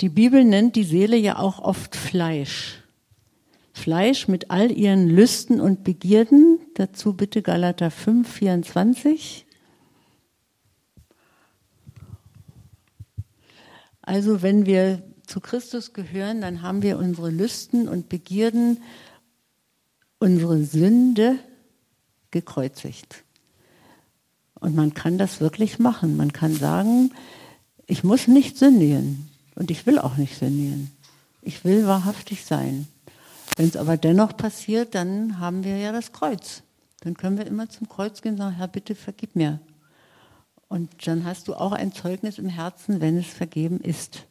[0.00, 2.84] Die Bibel nennt die Seele ja auch oft Fleisch.
[3.72, 6.60] Fleisch mit all ihren Lüsten und Begierden.
[6.74, 9.44] Dazu bitte Galater 5, 24.
[14.02, 18.80] Also wenn wir zu Christus gehören, dann haben wir unsere Lüsten und Begierden,
[20.24, 21.38] unsere Sünde
[22.30, 23.24] gekreuzigt.
[24.58, 26.16] Und man kann das wirklich machen.
[26.16, 27.12] Man kann sagen,
[27.86, 30.90] ich muss nicht sündigen und ich will auch nicht sündigen.
[31.42, 32.88] Ich will wahrhaftig sein.
[33.56, 36.62] Wenn es aber dennoch passiert, dann haben wir ja das Kreuz.
[37.00, 39.60] Dann können wir immer zum Kreuz gehen und sagen, Herr, bitte vergib mir.
[40.68, 44.24] Und dann hast du auch ein Zeugnis im Herzen, wenn es vergeben ist.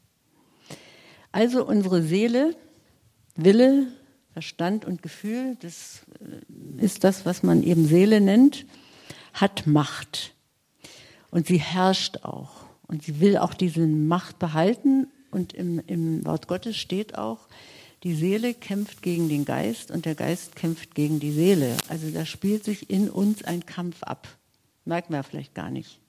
[1.32, 2.56] Also unsere Seele,
[3.36, 3.86] Wille,
[4.34, 8.66] Verstand und Gefühl, das äh, ist das, was man eben Seele nennt,
[9.34, 10.34] hat Macht.
[11.32, 12.66] Und sie herrscht auch.
[12.88, 15.08] Und sie will auch diese Macht behalten.
[15.32, 17.48] Und im, im Wort Gottes steht auch,
[18.04, 21.78] die Seele kämpft gegen den Geist und der Geist kämpft gegen die Seele.
[21.88, 24.28] Also da spielt sich in uns ein Kampf ab.
[24.84, 26.00] Merken wir vielleicht gar nicht.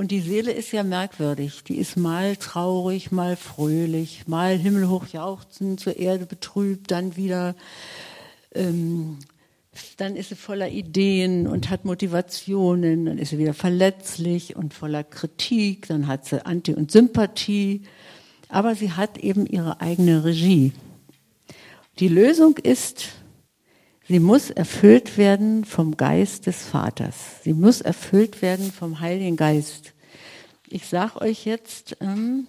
[0.00, 1.62] Und die Seele ist ja merkwürdig.
[1.62, 7.54] Die ist mal traurig, mal fröhlich, mal himmelhoch jauchzend, zur Erde betrübt, dann wieder,
[8.54, 9.18] ähm,
[9.98, 15.04] dann ist sie voller Ideen und hat Motivationen, dann ist sie wieder verletzlich und voller
[15.04, 17.82] Kritik, dann hat sie Anti- und Sympathie,
[18.48, 20.72] aber sie hat eben ihre eigene Regie.
[21.98, 23.10] Die Lösung ist,
[24.10, 27.44] Sie muss erfüllt werden vom Geist des Vaters.
[27.44, 29.92] Sie muss erfüllt werden vom Heiligen Geist.
[30.66, 32.48] Ich sage euch jetzt, ähm,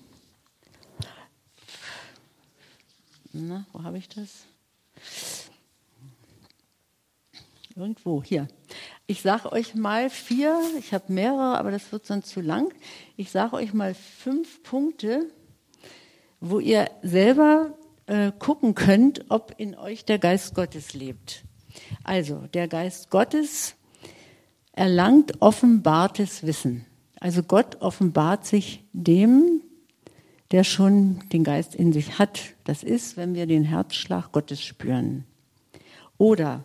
[3.31, 4.45] na, wo habe ich das?
[7.75, 8.47] Irgendwo, hier.
[9.05, 12.73] Ich sage euch mal vier, ich habe mehrere, aber das wird sonst zu lang.
[13.17, 15.29] Ich sage euch mal fünf Punkte,
[16.39, 21.43] wo ihr selber äh, gucken könnt, ob in euch der Geist Gottes lebt.
[22.03, 23.75] Also, der Geist Gottes
[24.73, 26.85] erlangt offenbartes Wissen.
[27.19, 29.61] Also Gott offenbart sich dem,
[30.49, 32.41] der schon den Geist in sich hat.
[32.63, 35.25] Das ist, wenn wir den Herzschlag Gottes spüren.
[36.17, 36.63] Oder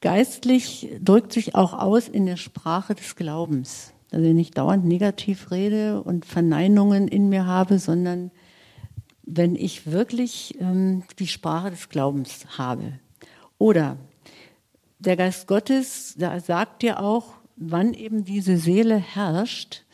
[0.00, 3.92] geistlich drückt sich auch aus in der Sprache des Glaubens.
[4.10, 8.30] Also wenn ich dauernd negativ rede und Verneinungen in mir habe, sondern
[9.22, 12.98] wenn ich wirklich ähm, die Sprache des Glaubens habe.
[13.58, 13.98] Oder
[15.00, 19.84] der Geist Gottes, da sagt dir auch, wann eben diese Seele herrscht.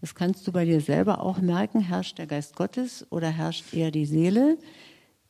[0.00, 3.92] Das kannst du bei dir selber auch merken, herrscht der Geist Gottes oder herrscht eher
[3.92, 4.58] die Seele.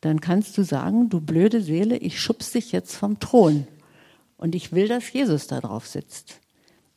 [0.01, 3.66] Dann kannst du sagen, du blöde Seele, ich schubs dich jetzt vom Thron.
[4.37, 6.40] Und ich will, dass Jesus da drauf sitzt.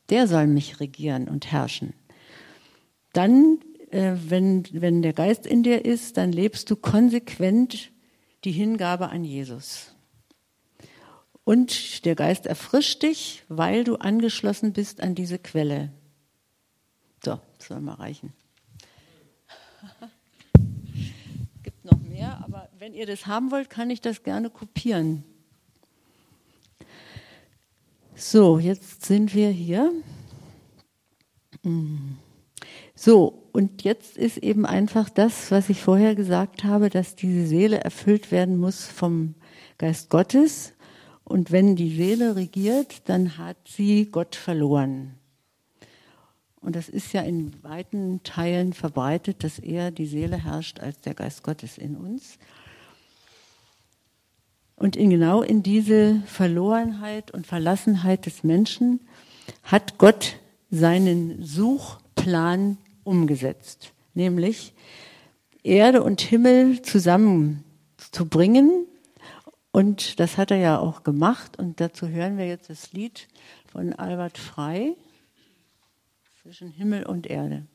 [0.08, 1.92] Der soll mich regieren und herrschen.
[3.12, 3.58] Dann,
[3.90, 7.92] äh, wenn, wenn der Geist in dir ist, dann lebst du konsequent
[8.44, 9.95] die Hingabe an Jesus.
[11.46, 15.92] Und der Geist erfrischt dich, weil du angeschlossen bist an diese Quelle.
[17.24, 18.32] So, soll mal reichen.
[21.62, 25.22] Gibt noch mehr, aber wenn ihr das haben wollt, kann ich das gerne kopieren.
[28.16, 29.92] So, jetzt sind wir hier.
[32.96, 37.78] So, und jetzt ist eben einfach das, was ich vorher gesagt habe, dass diese Seele
[37.78, 39.36] erfüllt werden muss vom
[39.78, 40.72] Geist Gottes
[41.28, 45.16] und wenn die Seele regiert, dann hat sie Gott verloren.
[46.60, 51.14] Und das ist ja in weiten Teilen verbreitet, dass eher die Seele herrscht als der
[51.14, 52.38] Geist Gottes in uns.
[54.76, 59.00] Und in, genau in diese Verlorenheit und Verlassenheit des Menschen
[59.64, 60.36] hat Gott
[60.70, 64.74] seinen Suchplan umgesetzt, nämlich
[65.64, 68.86] Erde und Himmel zusammenzubringen
[69.76, 71.58] und das hat er ja auch gemacht.
[71.58, 73.28] Und dazu hören wir jetzt das Lied
[73.70, 74.96] von Albert Frei
[76.40, 77.66] zwischen Himmel und Erde.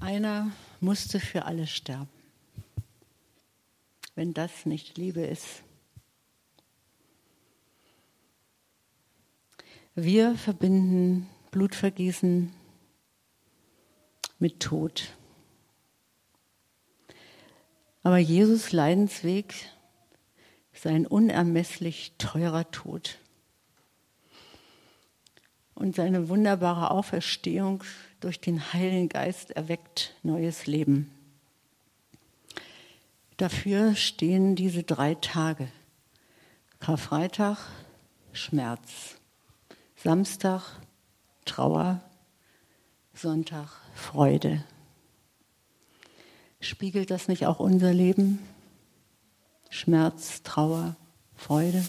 [0.00, 0.50] Einer
[0.80, 2.08] musste für alle sterben.
[4.14, 5.62] Wenn das nicht Liebe ist.
[9.94, 12.54] Wir verbinden Blutvergießen
[14.38, 15.14] mit Tod.
[18.02, 19.54] Aber Jesus Leidensweg
[20.72, 23.18] ist ein unermesslich teurer Tod.
[25.74, 27.84] Und seine wunderbare Auferstehung
[28.20, 31.10] durch den Heiligen Geist erweckt neues Leben.
[33.36, 35.68] Dafür stehen diese drei Tage.
[36.78, 37.58] Karfreitag
[38.32, 39.16] Schmerz,
[39.96, 40.62] Samstag
[41.44, 42.00] Trauer,
[43.14, 44.64] Sonntag Freude.
[46.62, 48.38] Spiegelt das nicht auch unser Leben?
[49.68, 50.94] Schmerz, Trauer,
[51.34, 51.84] Freude?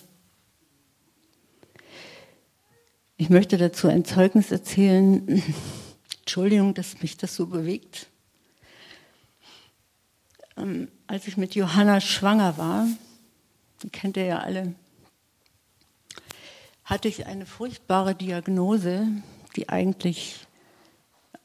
[3.18, 5.44] Ich möchte dazu ein Zeugnis erzählen.
[6.22, 8.08] Entschuldigung, dass mich das so bewegt.
[10.58, 12.88] Ähm, als ich mit Johanna schwanger war,
[13.84, 14.74] die kennt ihr ja alle,
[16.84, 19.06] hatte ich eine furchtbare Diagnose,
[19.56, 20.48] die eigentlich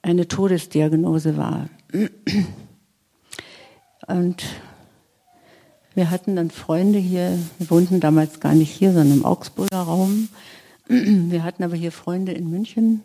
[0.00, 1.68] eine Todesdiagnose war.
[4.08, 4.42] Und
[5.94, 10.28] wir hatten dann Freunde hier, wir wohnten damals gar nicht hier, sondern im Augsburger Raum.
[10.88, 13.02] Wir hatten aber hier Freunde in München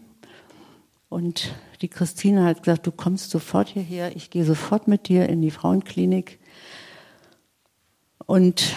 [1.10, 5.42] und die Christine hat gesagt, du kommst sofort hierher, ich gehe sofort mit dir in
[5.42, 6.40] die Frauenklinik.
[8.26, 8.74] Und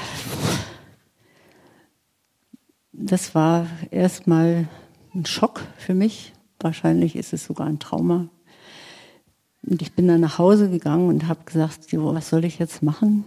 [2.92, 4.66] das war erstmal
[5.14, 6.32] ein Schock für mich.
[6.58, 8.28] Wahrscheinlich ist es sogar ein Trauma.
[9.66, 13.24] Und ich bin dann nach Hause gegangen und habe gesagt, was soll ich jetzt machen?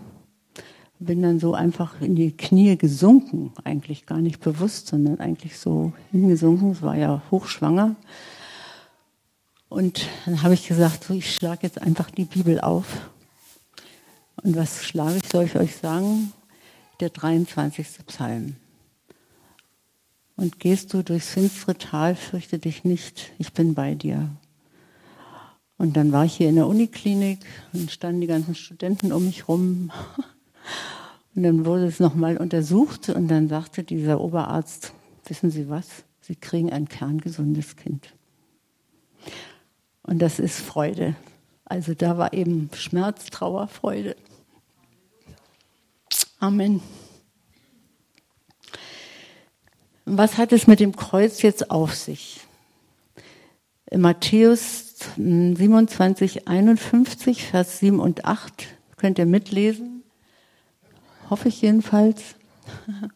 [0.99, 5.93] bin dann so einfach in die Knie gesunken, eigentlich gar nicht bewusst, sondern eigentlich so
[6.11, 6.71] hingesunken.
[6.71, 7.95] Es war ja hochschwanger.
[9.69, 13.09] Und dann habe ich gesagt, so, ich schlage jetzt einfach die Bibel auf.
[14.43, 16.33] Und was schlage ich, soll ich euch sagen?
[16.99, 18.05] Der 23.
[18.07, 18.57] Psalm.
[20.35, 24.29] Und gehst du durchs finstere Tal, fürchte dich nicht, ich bin bei dir.
[25.79, 27.39] Und dann war ich hier in der Uniklinik
[27.71, 29.91] und standen die ganzen Studenten um mich rum.
[31.35, 34.91] Und dann wurde es nochmal untersucht und dann sagte dieser Oberarzt,
[35.25, 35.87] wissen Sie was,
[36.19, 38.13] Sie kriegen ein kerngesundes Kind.
[40.03, 41.15] Und das ist Freude.
[41.63, 44.17] Also da war eben Schmerz, Trauer, Freude.
[46.39, 46.81] Amen.
[50.03, 52.41] Was hat es mit dem Kreuz jetzt auf sich?
[53.85, 59.99] In Matthäus 27, 51, Vers 7 und 8 könnt ihr mitlesen
[61.29, 62.35] hoffe ich jedenfalls.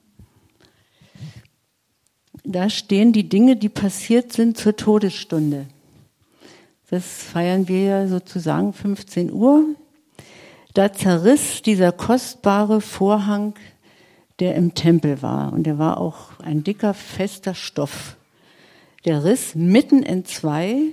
[2.46, 5.66] Da stehen die Dinge, die passiert sind zur Todesstunde.
[6.90, 9.64] Das feiern wir ja sozusagen 15 Uhr.
[10.74, 13.56] Da zerriss dieser kostbare Vorhang,
[14.40, 15.54] der im Tempel war.
[15.54, 18.18] Und der war auch ein dicker, fester Stoff.
[19.06, 20.88] Der riss mitten in zwei.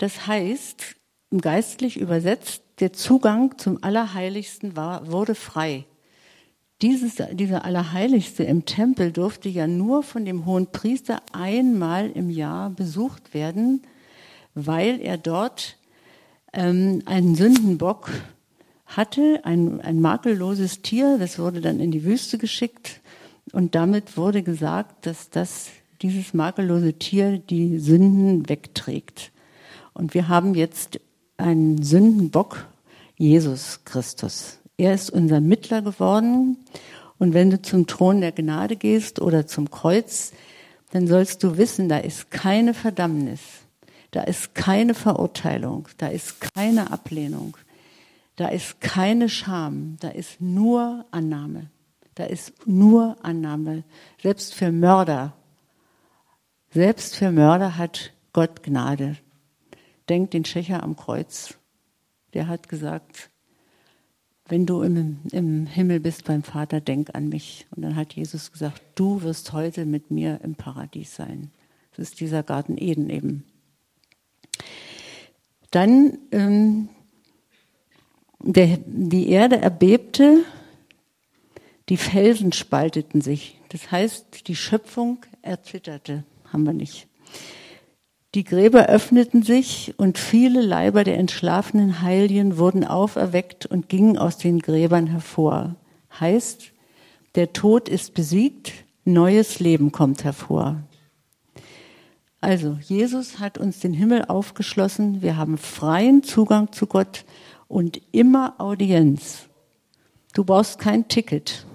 [0.00, 0.96] Das heißt,
[1.42, 5.84] geistlich übersetzt, der Zugang zum Allerheiligsten war, wurde frei.
[6.80, 12.70] Dieses, dieser Allerheiligste im Tempel durfte ja nur von dem hohen Priester einmal im Jahr
[12.70, 13.82] besucht werden,
[14.54, 15.76] weil er dort
[16.54, 18.08] ähm, einen Sündenbock
[18.86, 23.02] hatte, ein, ein makelloses Tier, das wurde dann in die Wüste geschickt
[23.52, 25.68] und damit wurde gesagt, dass das,
[26.00, 29.30] dieses makellose Tier die Sünden wegträgt.
[30.00, 30.98] Und wir haben jetzt
[31.36, 32.66] einen Sündenbock,
[33.16, 34.58] Jesus Christus.
[34.78, 36.56] Er ist unser Mittler geworden.
[37.18, 40.32] Und wenn du zum Thron der Gnade gehst oder zum Kreuz,
[40.92, 43.40] dann sollst du wissen, da ist keine Verdammnis,
[44.10, 47.58] da ist keine Verurteilung, da ist keine Ablehnung,
[48.36, 51.66] da ist keine Scham, da ist nur Annahme.
[52.14, 53.84] Da ist nur Annahme.
[54.22, 55.34] Selbst für Mörder,
[56.72, 59.16] selbst für Mörder hat Gott Gnade.
[60.10, 61.54] Denkt den Schächer am Kreuz.
[62.34, 63.30] Der hat gesagt,
[64.48, 67.68] wenn du im, im Himmel bist beim Vater, denk an mich.
[67.70, 71.52] Und dann hat Jesus gesagt, du wirst heute mit mir im Paradies sein.
[71.92, 73.44] Das ist dieser Garten Eden eben.
[75.70, 76.88] Dann ähm,
[78.40, 80.42] der, die Erde erbebte,
[81.88, 83.60] die Felsen spalteten sich.
[83.68, 86.24] Das heißt, die Schöpfung erzitterte.
[86.52, 87.06] Haben wir nicht.
[88.34, 94.38] Die Gräber öffneten sich und viele Leiber der entschlafenen Heiligen wurden auferweckt und gingen aus
[94.38, 95.74] den Gräbern hervor.
[96.20, 96.72] Heißt,
[97.34, 98.72] der Tod ist besiegt,
[99.04, 100.82] neues Leben kommt hervor.
[102.40, 107.24] Also, Jesus hat uns den Himmel aufgeschlossen, wir haben freien Zugang zu Gott
[107.66, 109.48] und immer Audienz.
[110.34, 111.66] Du brauchst kein Ticket.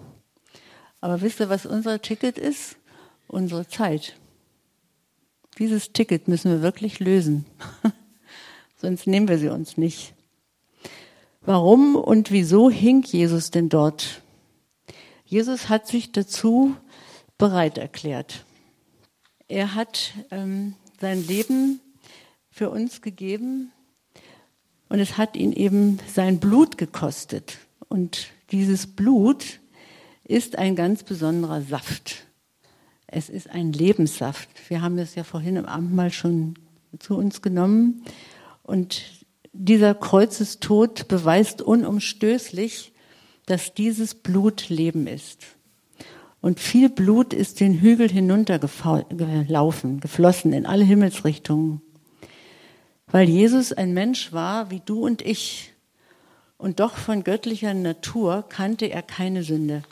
[1.01, 2.77] Aber wisst ihr, was unser Ticket ist?
[3.27, 4.15] Unsere Zeit.
[5.57, 7.45] Dieses Ticket müssen wir wirklich lösen.
[8.77, 10.13] Sonst nehmen wir sie uns nicht.
[11.41, 14.21] Warum und wieso hing Jesus denn dort?
[15.25, 16.75] Jesus hat sich dazu
[17.37, 18.43] bereit erklärt.
[19.47, 21.79] Er hat ähm, sein Leben
[22.49, 23.71] für uns gegeben
[24.89, 27.57] und es hat ihn eben sein Blut gekostet.
[27.87, 29.59] Und dieses Blut,
[30.25, 32.24] ist ein ganz besonderer Saft.
[33.07, 34.49] Es ist ein Lebenssaft.
[34.69, 36.55] Wir haben das ja vorhin im Abendmahl schon
[36.99, 38.03] zu uns genommen.
[38.63, 39.03] Und
[39.53, 42.93] dieser Kreuzestod beweist unumstößlich,
[43.45, 45.45] dass dieses Blut Leben ist.
[46.41, 51.81] Und viel Blut ist den Hügel hinuntergelaufen, geflossen in alle Himmelsrichtungen.
[53.07, 55.73] Weil Jesus ein Mensch war wie du und ich
[56.57, 59.83] und doch von göttlicher Natur kannte er keine Sünde.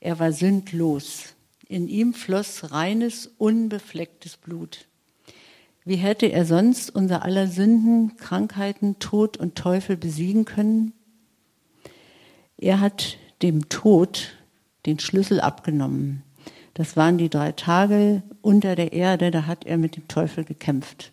[0.00, 1.34] Er war sündlos.
[1.68, 4.88] In ihm floss reines, unbeflecktes Blut.
[5.84, 10.92] Wie hätte er sonst unser aller Sünden, Krankheiten, Tod und Teufel besiegen können?
[12.56, 14.36] Er hat dem Tod
[14.86, 16.22] den Schlüssel abgenommen.
[16.74, 21.12] Das waren die drei Tage unter der Erde, da hat er mit dem Teufel gekämpft.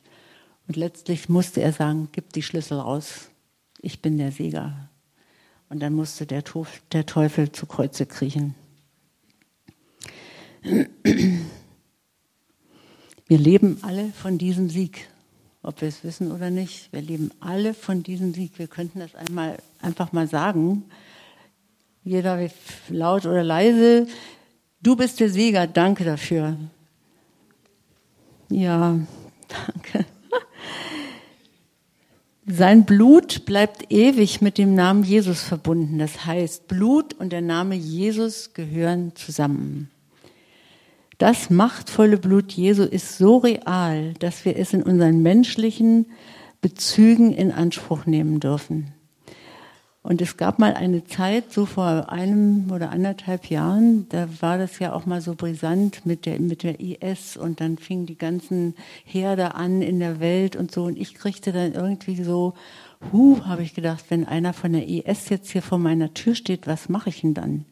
[0.67, 3.29] Und letztlich musste er sagen, gib die Schlüssel raus,
[3.81, 4.89] ich bin der Sieger.
[5.69, 8.55] Und dann musste der, Teufel zu Kreuze kriechen.
[13.27, 15.07] Wir leben alle von diesem Sieg,
[15.61, 16.91] ob wir es wissen oder nicht.
[16.91, 18.57] Wir leben alle von diesem Sieg.
[18.57, 20.85] Wir könnten das einmal einfach mal sagen.
[22.03, 22.49] Jeder
[22.89, 24.07] laut oder leise.
[24.81, 25.67] Du bist der Sieger.
[25.67, 26.57] Danke dafür.
[28.49, 28.99] Ja,
[29.47, 30.05] danke.
[32.47, 35.97] Sein Blut bleibt ewig mit dem Namen Jesus verbunden.
[35.97, 39.89] Das heißt, Blut und der Name Jesus gehören zusammen.
[41.17, 46.07] Das machtvolle Blut Jesu ist so real, dass wir es in unseren menschlichen
[46.59, 48.93] Bezügen in Anspruch nehmen dürfen.
[50.03, 54.77] Und es gab mal eine Zeit, so vor einem oder anderthalb Jahren, da war das
[54.77, 58.75] ja auch mal so brisant mit der, mit der IS und dann fingen die ganzen
[59.03, 60.83] Herde an in der Welt und so.
[60.83, 62.53] Und ich kriegte dann irgendwie so,
[63.11, 66.67] huh, habe ich gedacht, wenn einer von der IS jetzt hier vor meiner Tür steht,
[66.67, 67.65] was mache ich denn dann?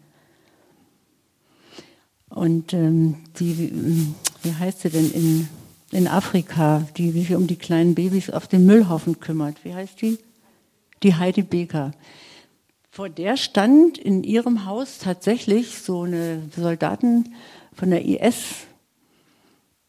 [2.33, 4.11] Und ähm, die,
[4.41, 5.49] wie heißt sie denn in,
[5.91, 9.63] in Afrika, die sich um die kleinen Babys auf dem Müllhaufen kümmert?
[9.63, 10.17] Wie heißt die?
[11.03, 11.91] Die Heidi Beker.
[12.89, 17.35] Vor der stand in ihrem Haus tatsächlich so eine Soldaten
[17.75, 18.65] von der IS.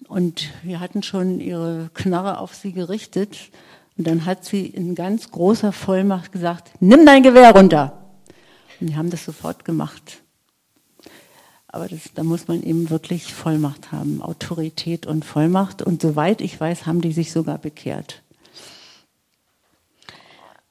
[0.06, 3.38] Und wir hatten schon ihre Knarre auf sie gerichtet.
[3.96, 8.04] Und dann hat sie in ganz großer Vollmacht gesagt, nimm dein Gewehr runter.
[8.80, 10.23] Und die haben das sofort gemacht.
[11.74, 15.82] Aber das, da muss man eben wirklich Vollmacht haben, Autorität und Vollmacht.
[15.82, 18.22] Und soweit ich weiß, haben die sich sogar bekehrt.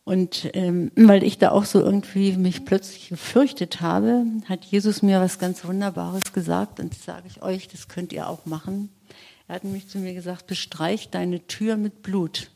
[0.06, 5.20] Und ähm, weil ich da auch so irgendwie mich plötzlich gefürchtet habe, hat Jesus mir
[5.20, 6.80] was ganz Wunderbares gesagt.
[6.80, 8.88] Und das sage ich euch, das könnt ihr auch machen.
[9.49, 12.49] Er hat nämlich zu mir gesagt, bestreich deine Tür mit Blut.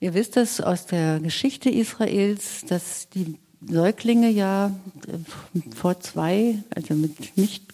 [0.00, 3.38] Ihr wisst das aus der Geschichte Israels, dass die
[3.68, 4.72] Säuglinge ja
[5.06, 7.64] äh, vor zwei, also mit nicht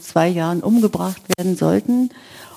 [0.00, 2.10] zwei Jahren umgebracht werden sollten.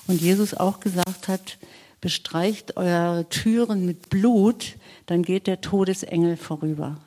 [0.07, 1.57] Und Jesus auch gesagt hat,
[2.01, 4.75] bestreicht eure Türen mit Blut,
[5.05, 6.97] dann geht der Todesengel vorüber.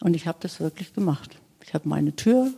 [0.00, 1.36] Und ich habe das wirklich gemacht.
[1.64, 2.52] Ich habe meine Tür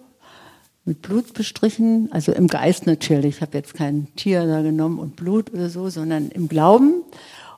[0.86, 3.36] mit Blut bestrichen, also im Geist natürlich.
[3.36, 7.02] Ich habe jetzt kein Tier da genommen und Blut oder so, sondern im Glauben.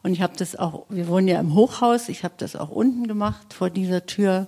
[0.03, 3.09] Und ich habe das auch, wir wohnen ja im Hochhaus, ich habe das auch unten
[3.09, 4.47] gemacht vor dieser Tür.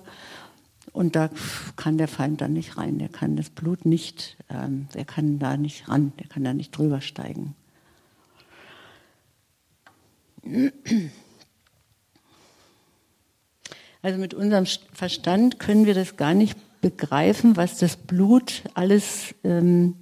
[0.93, 1.29] Und da
[1.75, 5.55] kann der Feind dann nicht rein, der kann das Blut nicht, ähm, der kann da
[5.57, 7.55] nicht ran, der kann da nicht drüber steigen.
[14.01, 19.95] Also mit unserem Verstand können wir das gar nicht begreifen, was das Blut alles ähm,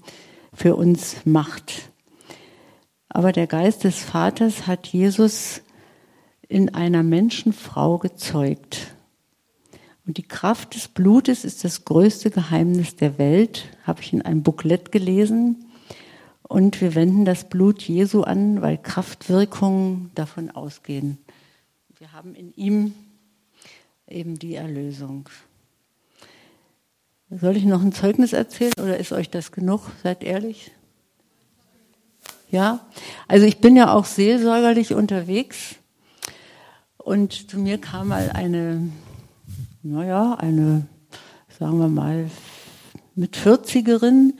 [0.53, 1.88] für uns macht.
[3.09, 5.61] Aber der Geist des Vaters hat Jesus
[6.47, 8.95] in einer Menschenfrau gezeugt.
[10.05, 14.43] Und die Kraft des Blutes ist das größte Geheimnis der Welt, habe ich in einem
[14.43, 15.65] Booklet gelesen.
[16.41, 21.19] Und wir wenden das Blut Jesu an, weil Kraftwirkungen davon ausgehen.
[21.99, 22.93] Wir haben in ihm
[24.07, 25.29] eben die Erlösung.
[27.29, 29.81] Soll ich noch ein Zeugnis erzählen oder ist euch das genug?
[30.01, 30.71] Seid ehrlich.
[32.51, 32.87] Ja,
[33.27, 35.75] also ich bin ja auch seelsorgerlich unterwegs.
[36.97, 38.89] Und zu mir kam mal eine,
[39.83, 40.87] naja, eine,
[41.59, 42.29] sagen wir mal,
[43.15, 44.33] mit 40erin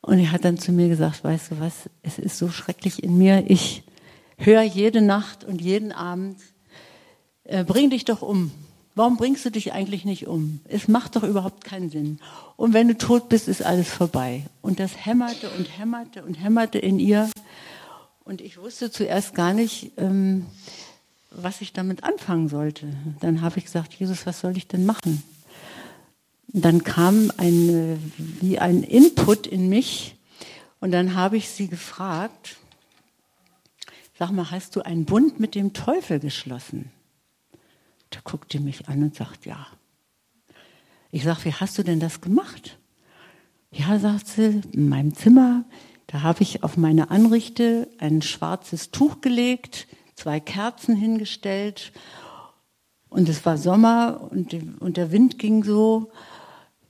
[0.00, 3.18] und die hat dann zu mir gesagt, weißt du was, es ist so schrecklich in
[3.18, 3.82] mir, ich
[4.38, 6.38] höre jede Nacht und jeden Abend,
[7.44, 8.52] äh, bring dich doch um.
[8.98, 10.58] Warum bringst du dich eigentlich nicht um?
[10.64, 12.18] Es macht doch überhaupt keinen Sinn.
[12.56, 14.42] Und wenn du tot bist, ist alles vorbei.
[14.60, 17.30] Und das hämmerte und hämmerte und hämmerte in ihr.
[18.24, 20.46] Und ich wusste zuerst gar nicht, ähm,
[21.30, 22.88] was ich damit anfangen sollte.
[23.20, 25.22] Dann habe ich gesagt, Jesus, was soll ich denn machen?
[26.48, 28.02] Dann kam ein,
[28.40, 30.16] wie ein Input in mich
[30.80, 32.56] und dann habe ich sie gefragt,
[34.18, 36.90] sag mal, hast du einen Bund mit dem Teufel geschlossen?
[38.24, 39.66] Guckt die mich an und sagt, ja.
[41.10, 42.78] Ich sage, wie hast du denn das gemacht?
[43.70, 45.64] Ja, sagt sie, in meinem Zimmer,
[46.06, 51.92] da habe ich auf meine Anrichte ein schwarzes Tuch gelegt, zwei Kerzen hingestellt
[53.10, 56.10] und es war Sommer und, und der Wind ging so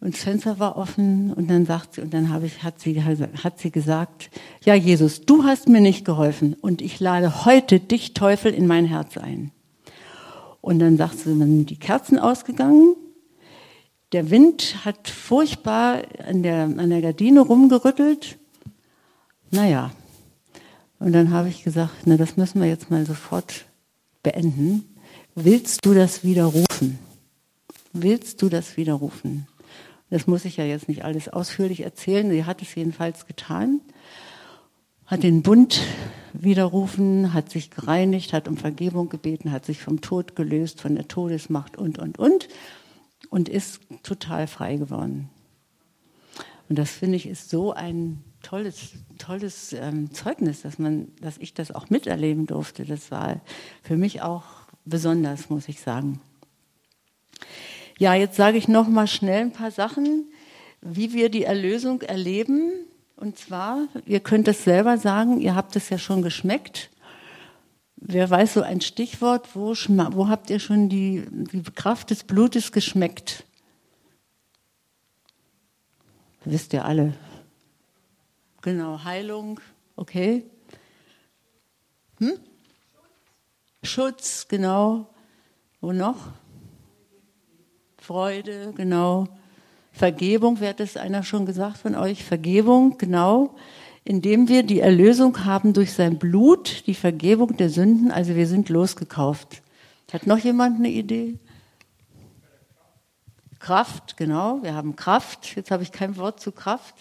[0.01, 3.59] und das Fenster war offen und dann sagt sie und dann ich hat sie hat
[3.59, 4.31] sie gesagt
[4.65, 8.85] ja Jesus du hast mir nicht geholfen und ich lade heute dich Teufel in mein
[8.85, 9.51] Herz ein
[10.69, 12.95] und dann sagt sie dann sind die Kerzen ausgegangen.
[14.13, 18.37] Der Wind hat furchtbar an der an der Gardine rumgerüttelt.
[19.51, 19.93] Naja.
[20.99, 23.65] Und dann habe ich gesagt na das müssen wir jetzt mal sofort
[24.23, 24.95] beenden.
[25.35, 26.99] Willst du das widerrufen?
[27.95, 29.47] Willst du das widerrufen?
[30.11, 32.31] Das muss ich ja jetzt nicht alles ausführlich erzählen.
[32.31, 33.81] Sie hat es jedenfalls getan,
[35.09, 35.81] hat den Bund
[36.33, 41.09] widerrufen, hat sich gereinigt, hat um Vergebung gebeten, hat sich vom Tod gelöst, von der
[41.09, 42.49] Todesmacht und, und, und
[43.31, 45.29] und ist total frei geworden.
[46.69, 51.55] Und das finde ich ist so ein tolles, tolles ähm, Zeugnis, dass man, dass ich
[51.55, 52.85] das auch miterleben durfte.
[52.85, 53.41] Das war
[53.83, 54.45] für mich auch
[54.85, 56.21] besonders, muss ich sagen.
[57.99, 60.31] Ja, jetzt sage ich noch mal schnell ein paar Sachen,
[60.81, 62.73] wie wir die Erlösung erleben.
[63.19, 66.89] Und zwar, ihr könnt es selber sagen, ihr habt es ja schon geschmeckt.
[67.97, 72.71] Wer weiß so ein Stichwort, wo, wo habt ihr schon die, die Kraft des Blutes
[72.71, 73.43] geschmeckt?
[76.45, 77.13] Wisst ihr alle.
[78.63, 79.59] Genau, Heilung,
[79.97, 80.45] okay.
[82.19, 82.39] Hm?
[83.83, 85.13] Schutz, genau.
[85.81, 86.29] Wo noch?
[87.97, 89.27] Freude, genau.
[89.99, 92.23] Vergebung, wer hat das einer schon gesagt von euch?
[92.23, 93.57] Vergebung, genau.
[94.05, 98.69] Indem wir die Erlösung haben durch sein Blut, die Vergebung der Sünden, also wir sind
[98.69, 99.61] losgekauft.
[100.13, 101.39] Hat noch jemand eine Idee?
[103.59, 104.63] Kraft, genau.
[104.63, 105.57] Wir haben Kraft.
[105.57, 106.95] Jetzt habe ich kein Wort zu Kraft.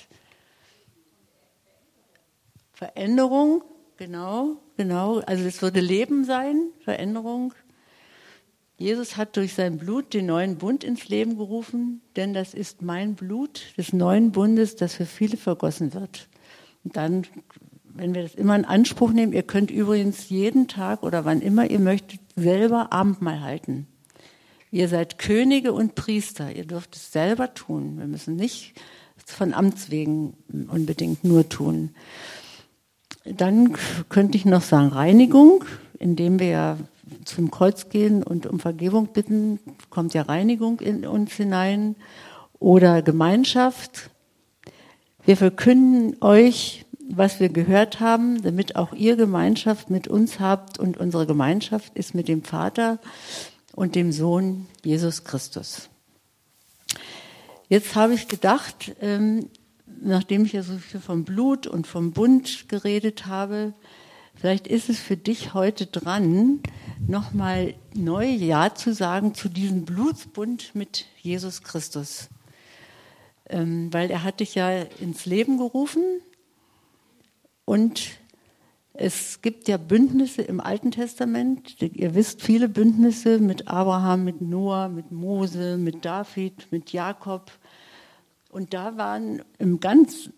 [2.74, 3.64] Veränderung,
[3.98, 5.20] genau, genau.
[5.20, 7.54] Also es würde Leben sein, Veränderung.
[8.78, 13.16] Jesus hat durch sein Blut den neuen Bund ins Leben gerufen, denn das ist mein
[13.16, 16.28] Blut des neuen Bundes, das für viele vergossen wird.
[16.84, 17.24] Und dann,
[17.84, 21.70] wenn wir das immer in Anspruch nehmen, ihr könnt übrigens jeden Tag oder wann immer
[21.70, 23.88] ihr möchtet selber Abendmahl halten.
[24.70, 27.98] Ihr seid Könige und Priester, ihr dürft es selber tun.
[27.98, 28.76] Wir müssen nicht
[29.26, 30.36] von Amts wegen
[30.70, 31.96] unbedingt nur tun.
[33.26, 33.76] Dann
[34.10, 35.66] könnte ich noch sagen Reinigung,
[35.98, 36.78] indem wir ja
[37.26, 41.96] zum Kreuz gehen und um Vergebung bitten, kommt ja Reinigung in uns hinein
[42.60, 44.10] oder Gemeinschaft.
[45.26, 50.98] Wir verkünden euch, was wir gehört haben, damit auch ihr Gemeinschaft mit uns habt und
[50.98, 53.00] unsere Gemeinschaft ist mit dem Vater
[53.76, 55.90] und dem Sohn Jesus Christus.
[57.70, 59.50] Jetzt habe ich gedacht, ähm,
[60.02, 63.74] nachdem ich ja so viel vom Blut und vom Bund geredet habe,
[64.40, 66.62] Vielleicht ist es für dich heute dran,
[67.08, 72.30] nochmal neu Ja zu sagen zu diesem Blutsbund mit Jesus Christus.
[73.50, 74.70] Ähm, weil er hat dich ja
[75.00, 76.04] ins Leben gerufen
[77.66, 78.20] und
[78.94, 81.82] es gibt ja Bündnisse im Alten Testament.
[81.82, 87.52] Ihr wisst viele Bündnisse mit Abraham, mit Noah, mit Mose, mit David, mit Jakob.
[88.58, 90.32] Und da waren im ganz,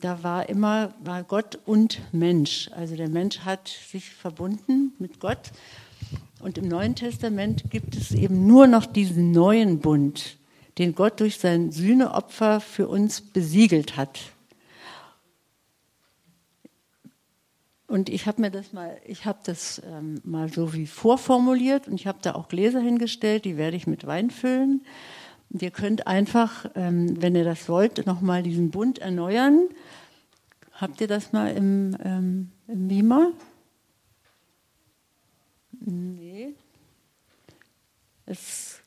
[0.00, 2.68] da war immer war Gott und Mensch.
[2.74, 5.52] Also der Mensch hat sich verbunden mit Gott.
[6.40, 10.36] Und im Neuen Testament gibt es eben nur noch diesen neuen Bund,
[10.78, 14.18] den Gott durch sein Sühneopfer für uns besiegelt hat.
[17.86, 21.94] Und ich habe mir das mal, ich habe das ähm, mal so wie vorformuliert und
[21.94, 24.84] ich habe da auch Gläser hingestellt, die werde ich mit Wein füllen.
[25.50, 29.68] Ihr könnt einfach, ähm, wenn ihr das wollt, nochmal diesen Bund erneuern.
[30.72, 33.32] Habt ihr das mal im, ähm, im Beamer?
[35.72, 36.54] Nee.
[38.26, 38.80] Es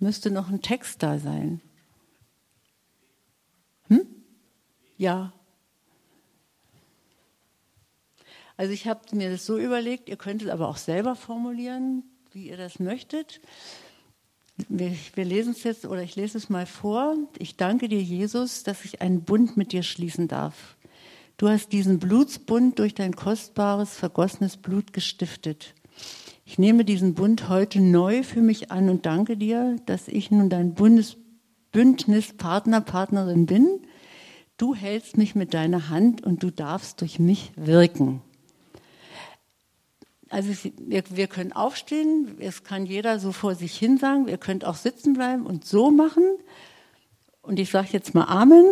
[0.00, 1.60] müsste noch ein Text da sein.
[3.86, 4.04] Hm?
[4.96, 5.32] Ja.
[8.56, 12.02] Also ich habe mir das so überlegt, ihr könnt es aber auch selber formulieren,
[12.32, 13.40] wie ihr das möchtet.
[14.68, 17.16] Wir, wir lesen es jetzt oder ich lese es mal vor.
[17.38, 20.76] Ich danke dir, Jesus, dass ich einen Bund mit dir schließen darf.
[21.36, 25.74] Du hast diesen Blutsbund durch dein kostbares, vergossenes Blut gestiftet.
[26.44, 30.50] Ich nehme diesen Bund heute neu für mich an und danke dir, dass ich nun
[30.50, 31.16] dein Bundes
[31.72, 33.80] Bündnispartner, Partnerin bin.
[34.58, 38.20] Du hältst mich mit deiner Hand und du darfst durch mich wirken.
[40.32, 44.64] Also wir, wir können aufstehen, es kann jeder so vor sich hin sagen, ihr könnt
[44.64, 46.24] auch sitzen bleiben und so machen.
[47.42, 48.64] Und ich sage jetzt mal Amen.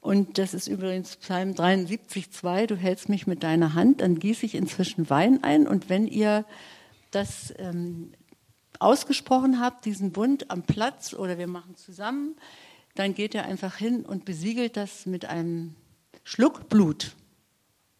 [0.00, 4.46] Und das ist übrigens Psalm 73, 2, du hältst mich mit deiner Hand, dann gieße
[4.46, 5.66] ich inzwischen Wein ein.
[5.66, 6.46] Und wenn ihr
[7.10, 8.12] das ähm,
[8.78, 12.36] ausgesprochen habt, diesen Bund am Platz oder wir machen zusammen,
[12.94, 15.74] dann geht ihr einfach hin und besiegelt das mit einem
[16.24, 17.14] Schluck Blut.